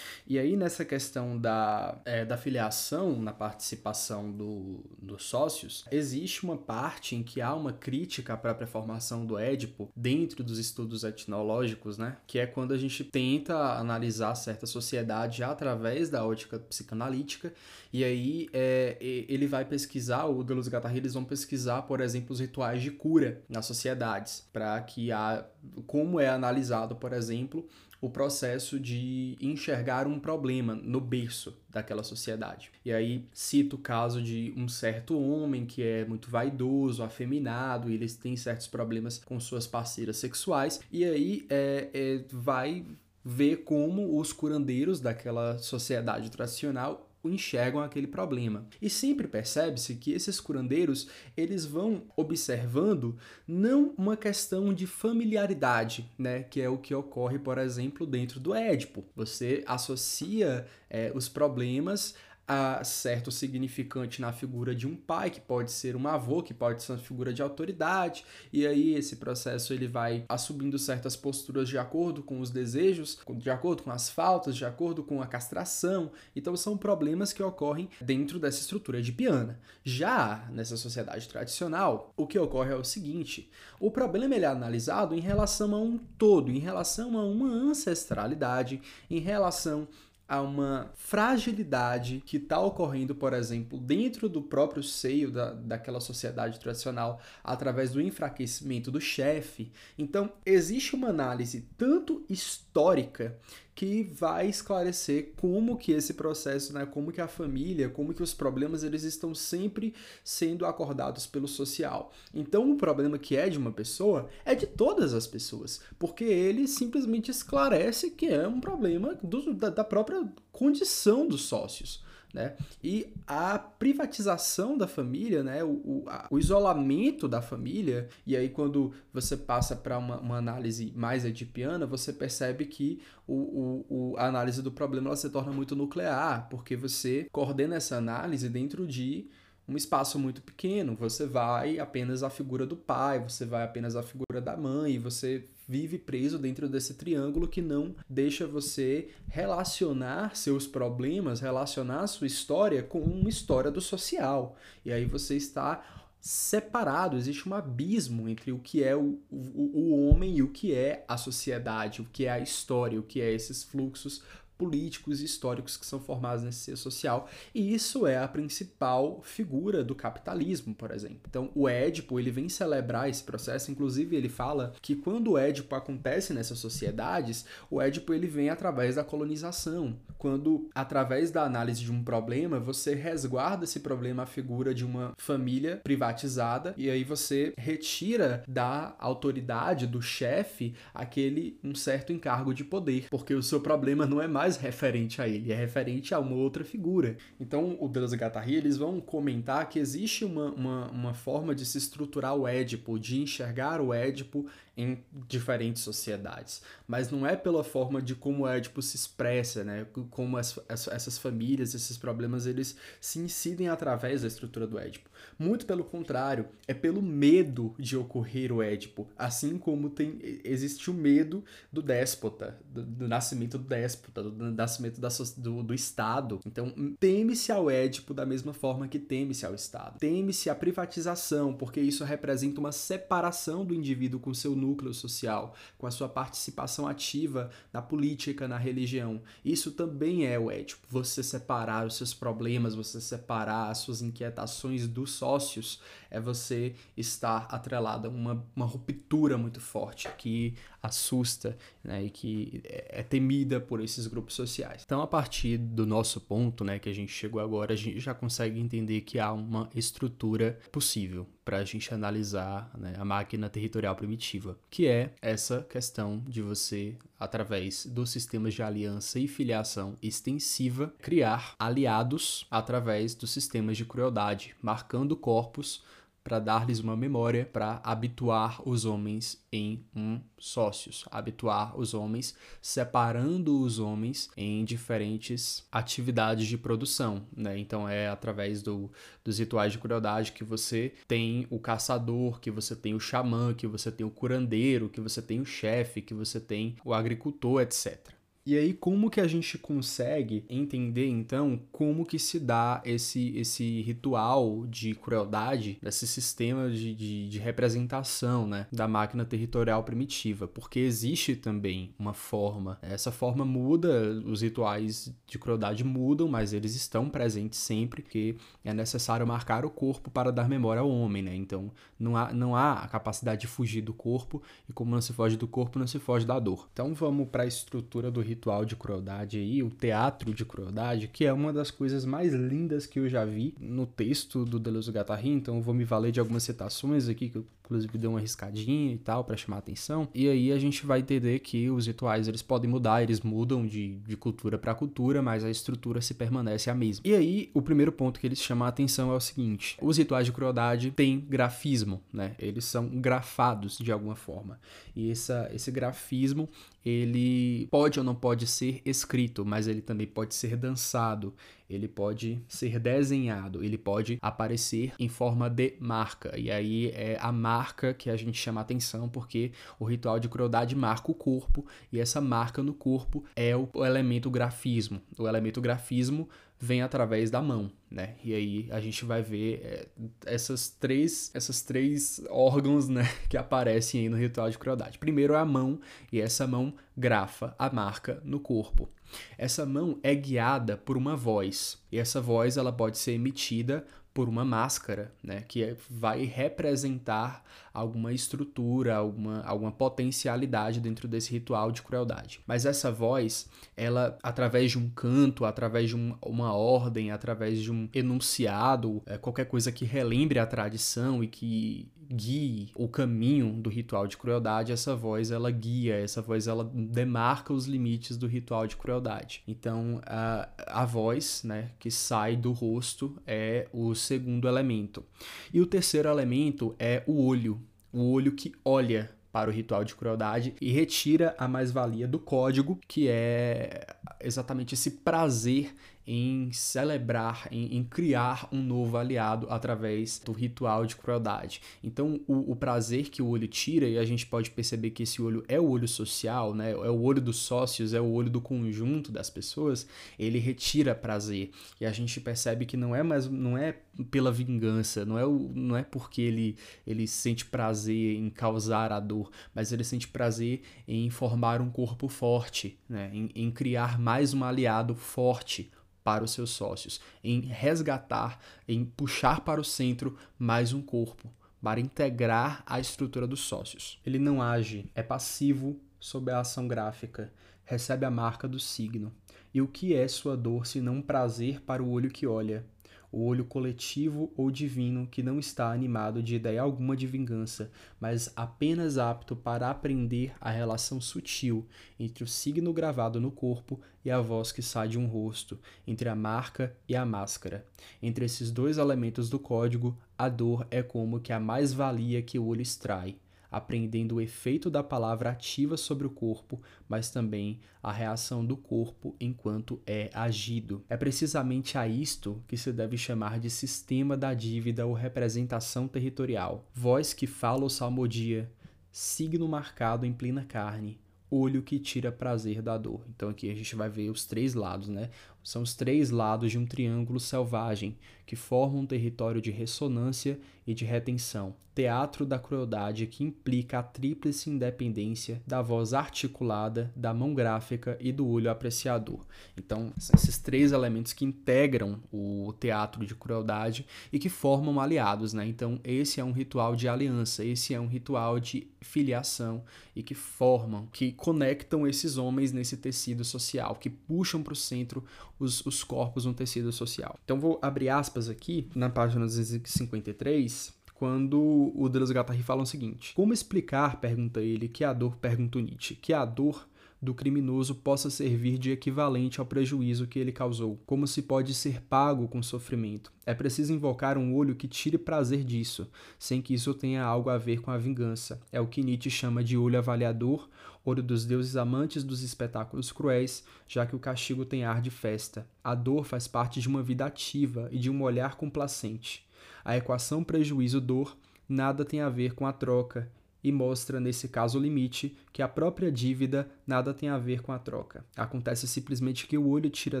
[0.26, 6.58] E aí, nessa questão da, é, da filiação na participação do, dos sócios, existe uma
[6.58, 11.96] parte em que há uma crítica à própria formação do Édipo dentro dos estudos etnológicos,
[11.96, 12.18] né?
[12.26, 17.54] Que é quando a gente tenta analisar certa sociedade através da ótica psicanalítica,
[17.90, 22.34] e aí é, ele vai pesquisar, o Deleuze e Guattari, eles vão pesquisar, por exemplo,
[22.34, 25.46] os rituais de cura nas sociedades, para que a
[25.86, 27.66] como é analisado, por exemplo,
[28.00, 32.70] o processo de enxergar um problema no berço daquela sociedade.
[32.84, 37.94] E aí cito o caso de um certo homem que é muito vaidoso, afeminado, e
[37.94, 42.84] eles têm certos problemas com suas parceiras sexuais, e aí é, é, vai
[43.24, 48.66] ver como os curandeiros daquela sociedade tradicional enxergam aquele problema.
[48.80, 53.16] E sempre percebe-se que esses curandeiros, eles vão observando
[53.46, 58.54] não uma questão de familiaridade, né, que é o que ocorre, por exemplo, dentro do
[58.54, 59.04] Édipo.
[59.14, 62.14] Você associa é, os problemas
[62.46, 66.82] a certo significante na figura de um pai, que pode ser um avô, que pode
[66.82, 71.76] ser uma figura de autoridade, e aí esse processo ele vai assumindo certas posturas de
[71.76, 76.10] acordo com os desejos, de acordo com as faltas, de acordo com a castração.
[76.34, 79.58] Então são problemas que ocorrem dentro dessa estrutura de piana.
[79.82, 85.14] Já nessa sociedade tradicional, o que ocorre é o seguinte: o problema ele é analisado
[85.14, 88.80] em relação a um todo, em relação a uma ancestralidade,
[89.10, 89.88] em relação
[90.28, 96.58] a uma fragilidade que está ocorrendo, por exemplo, dentro do próprio seio da, daquela sociedade
[96.58, 99.70] tradicional, através do enfraquecimento do chefe.
[99.96, 103.38] Então, existe uma análise tanto histórica
[103.76, 108.32] que vai esclarecer como que esse processo, né, como que a família, como que os
[108.32, 112.10] problemas eles estão sempre sendo acordados pelo social.
[112.34, 116.66] Então o problema que é de uma pessoa é de todas as pessoas, porque ele
[116.66, 122.02] simplesmente esclarece que é um problema do, da, da própria condição dos sócios.
[122.36, 122.54] Né?
[122.84, 125.64] E a privatização da família, né?
[125.64, 130.36] o, o, a, o isolamento da família, e aí quando você passa para uma, uma,
[130.36, 135.50] análise mais edipiana, você percebe que o, o, a análise do problema ela se torna
[135.50, 139.30] muito nuclear, porque você coordena essa análise dentro de
[139.66, 140.94] um espaço muito pequeno.
[140.94, 145.48] Você vai apenas à figura do pai, você vai apenas à figura da mãe, você
[145.68, 152.82] vive preso dentro desse triângulo que não deixa você relacionar seus problemas, relacionar sua história
[152.82, 154.56] com uma história do social.
[154.84, 155.84] E aí você está
[156.20, 160.74] separado, existe um abismo entre o que é o, o, o homem e o que
[160.74, 164.22] é a sociedade, o que é a história, o que é esses fluxos
[164.56, 169.84] políticos e históricos que são formados nesse ser social, e isso é a principal figura
[169.84, 171.20] do capitalismo, por exemplo.
[171.28, 175.74] Então, o Édipo, ele vem celebrar esse processo, inclusive ele fala que quando o Édipo
[175.74, 181.92] acontece nessas sociedades, o Édipo ele vem através da colonização, quando através da análise de
[181.92, 187.52] um problema, você resguarda esse problema à figura de uma família privatizada e aí você
[187.56, 194.06] retira da autoridade do chefe aquele um certo encargo de poder, porque o seu problema
[194.06, 197.16] não é mais mais referente a ele, é referente a uma outra figura.
[197.40, 201.66] Então, o Deleuze e Guattari, eles vão comentar que existe uma, uma, uma forma de
[201.66, 206.62] se estruturar o Édipo, de enxergar o Édipo em diferentes sociedades.
[206.86, 209.86] Mas não é pela forma de como o Édipo se expressa, né?
[210.10, 215.10] Como as, as, essas famílias, esses problemas, eles se incidem através da estrutura do Édipo.
[215.38, 219.06] Muito pelo contrário, é pelo medo de ocorrer o Édipo.
[219.18, 224.50] Assim como tem, existe o medo do déspota, do, do nascimento do déspota, do, do
[224.50, 226.40] nascimento da, do, do Estado.
[226.46, 229.98] Então, teme-se ao Édipo da mesma forma que teme-se ao Estado.
[229.98, 235.86] Teme-se a privatização, porque isso representa uma separação do indivíduo com seu núcleo social, com
[235.86, 239.20] a sua participação ativa na política, na religião.
[239.44, 240.86] Isso também é o ético.
[240.88, 247.48] Você separar os seus problemas, você separar as suas inquietações dos sócios, é você estar
[247.50, 253.60] atrelado a uma, uma ruptura muito forte que assusta né, e que é, é temida
[253.60, 254.82] por esses grupos sociais.
[254.84, 258.14] Então, a partir do nosso ponto, né, que a gente chegou agora, a gente já
[258.14, 263.94] consegue entender que há uma estrutura possível para a gente analisar né, a máquina territorial
[263.94, 270.92] primitiva, que é essa questão de você, através dos sistemas de aliança e filiação extensiva,
[271.00, 275.84] criar aliados através dos sistemas de crueldade, marcando corpos
[276.26, 283.60] para dar-lhes uma memória, para habituar os homens em um sócios, habituar os homens, separando
[283.60, 287.56] os homens em diferentes atividades de produção, né?
[287.56, 288.90] Então é através do,
[289.24, 293.68] dos rituais de crueldade que você tem o caçador, que você tem o xamã, que
[293.68, 298.15] você tem o curandeiro, que você tem o chefe, que você tem o agricultor, etc.
[298.46, 303.82] E aí, como que a gente consegue entender, então, como que se dá esse, esse
[303.82, 310.46] ritual de crueldade, desse sistema de, de, de, representação né, da máquina territorial primitiva?
[310.46, 316.76] Porque existe também uma forma, essa forma muda, os rituais de crueldade mudam, mas eles
[316.76, 321.34] estão presentes sempre, porque é necessário marcar o corpo para dar memória ao homem, né?
[321.34, 325.12] Então, não há, não há a capacidade de fugir do corpo, e como não se
[325.12, 326.68] foge do corpo, não se foge da dor.
[326.72, 331.08] Então, vamos para a estrutura do ritual ritual de crueldade aí, o teatro de crueldade,
[331.08, 334.90] que é uma das coisas mais lindas que eu já vi no texto do Deleuze
[334.90, 338.20] Guattari, então eu vou me valer de algumas citações aqui que eu inclusive deu uma
[338.20, 340.08] riscadinha e tal para chamar atenção.
[340.14, 343.96] E aí a gente vai entender que os rituais eles podem mudar, eles mudam de,
[343.96, 347.02] de cultura para cultura, mas a estrutura se permanece a mesma.
[347.04, 350.26] E aí o primeiro ponto que eles chamam a atenção é o seguinte: os rituais
[350.26, 352.34] de crueldade têm grafismo, né?
[352.38, 354.58] Eles são grafados de alguma forma.
[354.94, 356.48] E essa, esse grafismo
[356.84, 361.34] ele pode ou não pode ser escrito, mas ele também pode ser dançado,
[361.68, 366.38] ele pode ser desenhado, ele pode aparecer em forma de marca.
[366.38, 367.55] E aí é a marca
[367.96, 372.20] que a gente chama atenção, porque o ritual de crueldade marca o corpo, e essa
[372.20, 375.00] marca no corpo é o elemento grafismo.
[375.18, 376.28] O elemento grafismo
[376.58, 378.14] vem através da mão, né?
[378.24, 379.88] E aí a gente vai ver é,
[380.24, 384.98] essas três, essas três órgãos, né, que aparecem aí no ritual de crueldade.
[384.98, 385.78] Primeiro é a mão
[386.10, 388.88] e essa mão grafa a marca no corpo.
[389.36, 393.86] Essa mão é guiada por uma voz e essa voz ela pode ser emitida
[394.16, 397.44] por uma máscara, né, que é, vai representar
[397.74, 402.40] alguma estrutura, alguma, alguma potencialidade dentro desse ritual de crueldade.
[402.46, 403.46] Mas essa voz,
[403.76, 409.18] ela, através de um canto, através de um, uma ordem, através de um enunciado, é,
[409.18, 414.72] qualquer coisa que relembre a tradição e que guie o caminho do ritual de crueldade,
[414.72, 419.42] essa voz ela guia, essa voz ela demarca os limites do ritual de crueldade.
[419.46, 425.04] Então, a, a voz, né, que sai do rosto é o segundo elemento.
[425.52, 427.60] E o terceiro elemento é o olho,
[427.92, 432.80] o olho que olha para o ritual de crueldade e retira a mais-valia do código,
[432.88, 433.86] que é
[434.18, 435.74] exatamente esse prazer
[436.06, 441.60] em celebrar, em, em, criar um novo aliado através do ritual de crueldade.
[441.82, 445.20] Então, o, o, prazer que o olho tira, e a gente pode perceber que esse
[445.20, 446.70] olho é o olho social, né?
[446.70, 449.86] é o olho dos sócios, é o olho do conjunto das pessoas,
[450.16, 451.50] ele retira prazer.
[451.80, 453.76] E a gente percebe que não é mais não é
[454.10, 459.00] pela vingança, não é, o, não é porque ele, ele sente prazer em causar a
[459.00, 463.10] dor, mas ele sente prazer em formar um corpo forte, né?
[463.12, 465.70] em, em criar mais um aliado forte
[466.06, 468.38] para os seus sócios, em resgatar,
[468.68, 471.28] em puxar para o centro mais um corpo,
[471.60, 473.98] para integrar a estrutura dos sócios.
[474.06, 477.32] Ele não age, é passivo sob a ação gráfica,
[477.64, 479.12] recebe a marca do signo.
[479.52, 482.64] E o que é sua dor se não um prazer para o olho que olha?
[483.10, 488.32] O olho coletivo ou divino que não está animado de ideia alguma de vingança, mas
[488.36, 491.66] apenas apto para aprender a relação sutil
[491.98, 496.08] entre o signo gravado no corpo e a voz que sai de um rosto, entre
[496.08, 497.66] a marca e a máscara.
[498.02, 502.46] Entre esses dois elementos do código, a dor é como que a mais-valia que o
[502.46, 503.16] olho extrai
[503.56, 509.16] aprendendo o efeito da palavra ativa sobre o corpo, mas também a reação do corpo
[509.20, 510.84] enquanto é agido.
[510.88, 516.68] É precisamente a isto que se deve chamar de sistema da dívida ou representação territorial.
[516.74, 518.50] Voz que fala ou salmodia,
[518.90, 520.98] signo marcado em plena carne,
[521.30, 523.04] olho que tira prazer da dor.
[523.08, 525.10] Então aqui a gente vai ver os três lados, né?
[525.42, 530.74] São os três lados de um triângulo selvagem que formam um território de ressonância e
[530.74, 531.54] de retenção.
[531.74, 538.10] Teatro da crueldade que implica a tríplice independência da voz articulada, da mão gráfica e
[538.10, 539.20] do olho apreciador.
[539.54, 545.46] Então, esses três elementos que integram o teatro de crueldade e que formam aliados, né?
[545.46, 549.62] Então, esse é um ritual de aliança, esse é um ritual de filiação
[549.94, 555.04] e que formam, que conectam esses homens nesse tecido social, que puxam para o centro
[555.38, 557.18] os, os corpos no tecido social.
[557.24, 560.52] Então vou abrir aspas aqui na página 253,
[560.98, 565.60] quando o Deleuze Guattari fala o seguinte: Como explicar, pergunta ele, que a dor, pergunta
[565.60, 566.66] Nietzsche, que a dor
[567.00, 570.80] do criminoso possa servir de equivalente ao prejuízo que ele causou.
[570.86, 573.12] Como se pode ser pago com sofrimento?
[573.26, 575.88] É preciso invocar um olho que tire prazer disso,
[576.18, 578.40] sem que isso tenha algo a ver com a vingança.
[578.50, 580.48] É o que Nietzsche chama de olho avaliador,
[580.84, 585.46] olho dos deuses amantes dos espetáculos cruéis, já que o castigo tem ar de festa.
[585.62, 589.26] A dor faz parte de uma vida ativa e de um olhar complacente.
[589.64, 591.16] A equação prejuízo-dor
[591.48, 593.10] nada tem a ver com a troca,
[593.46, 597.58] e mostra, nesse caso limite, que a própria dívida nada tem a ver com a
[597.60, 598.04] troca.
[598.16, 600.00] Acontece simplesmente que o olho tira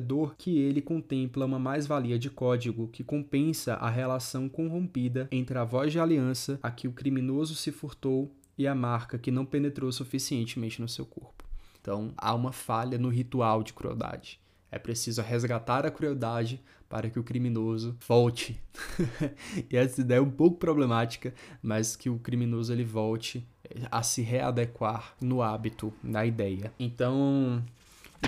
[0.00, 5.62] dor que ele contempla uma mais-valia de código que compensa a relação corrompida entre a
[5.62, 9.92] voz de aliança a que o criminoso se furtou e a marca que não penetrou
[9.92, 11.44] suficientemente no seu corpo.
[11.80, 14.40] Então, há uma falha no ritual de crueldade.
[14.72, 18.60] É preciso resgatar a crueldade para que o criminoso volte.
[19.70, 23.46] e essa ideia é um pouco problemática, mas que o criminoso ele volte
[23.90, 26.72] a se readequar no hábito, na ideia.
[26.78, 27.62] Então,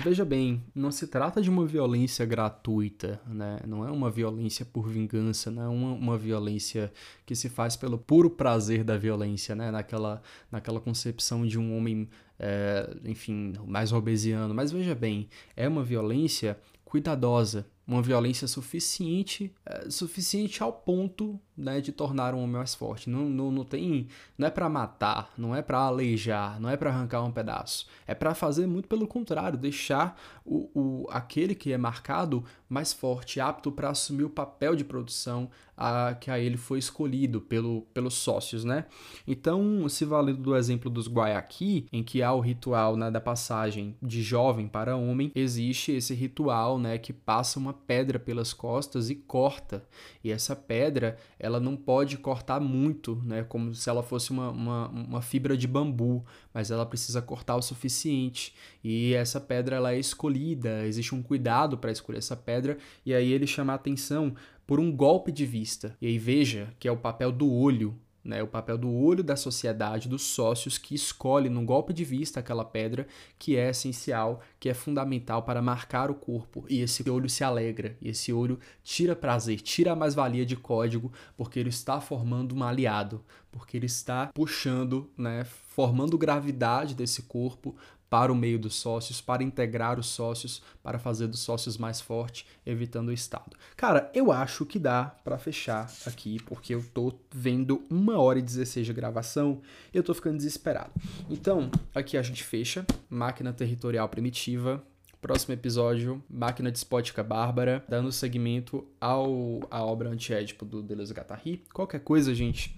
[0.03, 3.59] veja bem, não se trata de uma violência gratuita, né?
[3.65, 6.91] Não é uma violência por vingança, não é uma, uma violência
[7.25, 9.71] que se faz pelo puro prazer da violência, né?
[9.71, 14.53] Naquela, naquela concepção de um homem, é, enfim, mais obesiano.
[14.53, 21.81] Mas veja bem, é uma violência cuidadosa, uma violência suficiente, é, suficiente ao ponto né,
[21.81, 23.09] de tornar um homem mais forte.
[23.09, 24.07] Não, não, não tem,
[24.37, 27.87] não é para matar, não é para aleijar, não é para arrancar um pedaço.
[28.07, 33.39] É para fazer muito pelo contrário, deixar o, o aquele que é marcado mais forte,
[33.39, 35.49] apto para assumir o papel de produção
[35.79, 38.85] a, que a ele foi escolhido pelo, pelos sócios, né?
[39.25, 43.95] Então, se valendo do exemplo dos Guayaqui, em que há o ritual né, da passagem
[44.01, 49.15] de jovem para homem, existe esse ritual, né, que passa uma pedra pelas costas e
[49.15, 49.83] corta.
[50.21, 53.45] E essa pedra, ela não pode cortar muito, né?
[53.47, 57.61] Como se ela fosse uma, uma, uma fibra de bambu, mas ela precisa cortar o
[57.61, 58.53] suficiente.
[58.83, 63.31] E essa pedra, ela é escolhida, existe um cuidado para escolher essa pedra, e aí
[63.31, 64.35] ele chama a atenção
[64.67, 65.95] por um golpe de vista.
[66.01, 67.97] E aí veja que é o papel do olho
[68.29, 72.39] né, o papel do olho da sociedade, dos sócios que escolhe no golpe de vista
[72.39, 73.07] aquela pedra
[73.39, 76.63] que é essencial, que é fundamental para marcar o corpo.
[76.69, 81.11] E esse olho se alegra, e esse olho tira prazer, tira a mais-valia de código,
[81.35, 87.75] porque ele está formando um aliado, porque ele está puxando, né, formando gravidade desse corpo
[88.09, 92.45] para o meio dos sócios, para integrar os sócios, para fazer dos sócios mais forte,
[92.65, 93.55] evitando o Estado.
[93.77, 98.41] Cara, eu acho que dá para fechar aqui, porque eu tô vendo uma hora e
[98.41, 99.61] 16 de gravação
[99.93, 100.91] e eu tô ficando desesperado.
[101.29, 104.83] Então, aqui a gente fecha, máquina territorial primitiva,
[105.21, 111.61] Próximo episódio, Máquina Despótica Bárbara, dando seguimento ao, à obra Antiédipo do Deleuze Guattari.
[111.73, 112.73] Qualquer coisa, gente,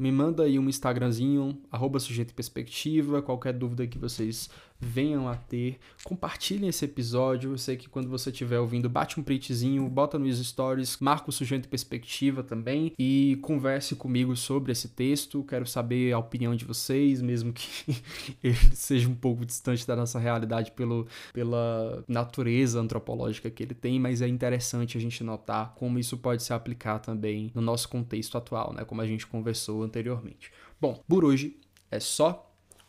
[0.00, 4.48] me manda aí um Instagramzinho, arroba sujeito perspectiva, qualquer dúvida que vocês
[4.80, 5.78] venham a ter.
[6.02, 7.52] Compartilhem esse episódio.
[7.52, 11.32] Eu sei que quando você estiver ouvindo, bate um printzinho, bota nos stories, marca o
[11.32, 15.44] sujeito perspectiva também e converse comigo sobre esse texto.
[15.44, 18.02] Quero saber a opinião de vocês, mesmo que
[18.42, 24.00] ele seja um pouco distante da nossa realidade pelo, pela natureza antropológica que ele tem,
[24.00, 28.38] mas é interessante a gente notar como isso pode se aplicar também no nosso contexto
[28.38, 28.84] atual, né?
[28.84, 30.50] Como a gente conversou anteriormente.
[30.80, 31.58] Bom, por hoje
[31.90, 32.46] é só.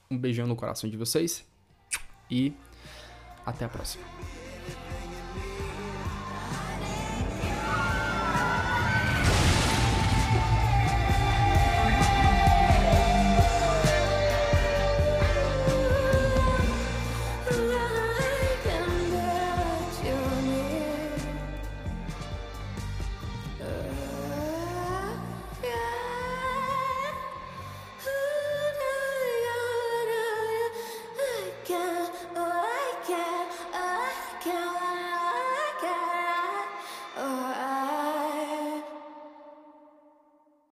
[0.09, 1.49] Um beijão no coração de vocês
[2.31, 2.53] e
[3.45, 4.05] até a próxima.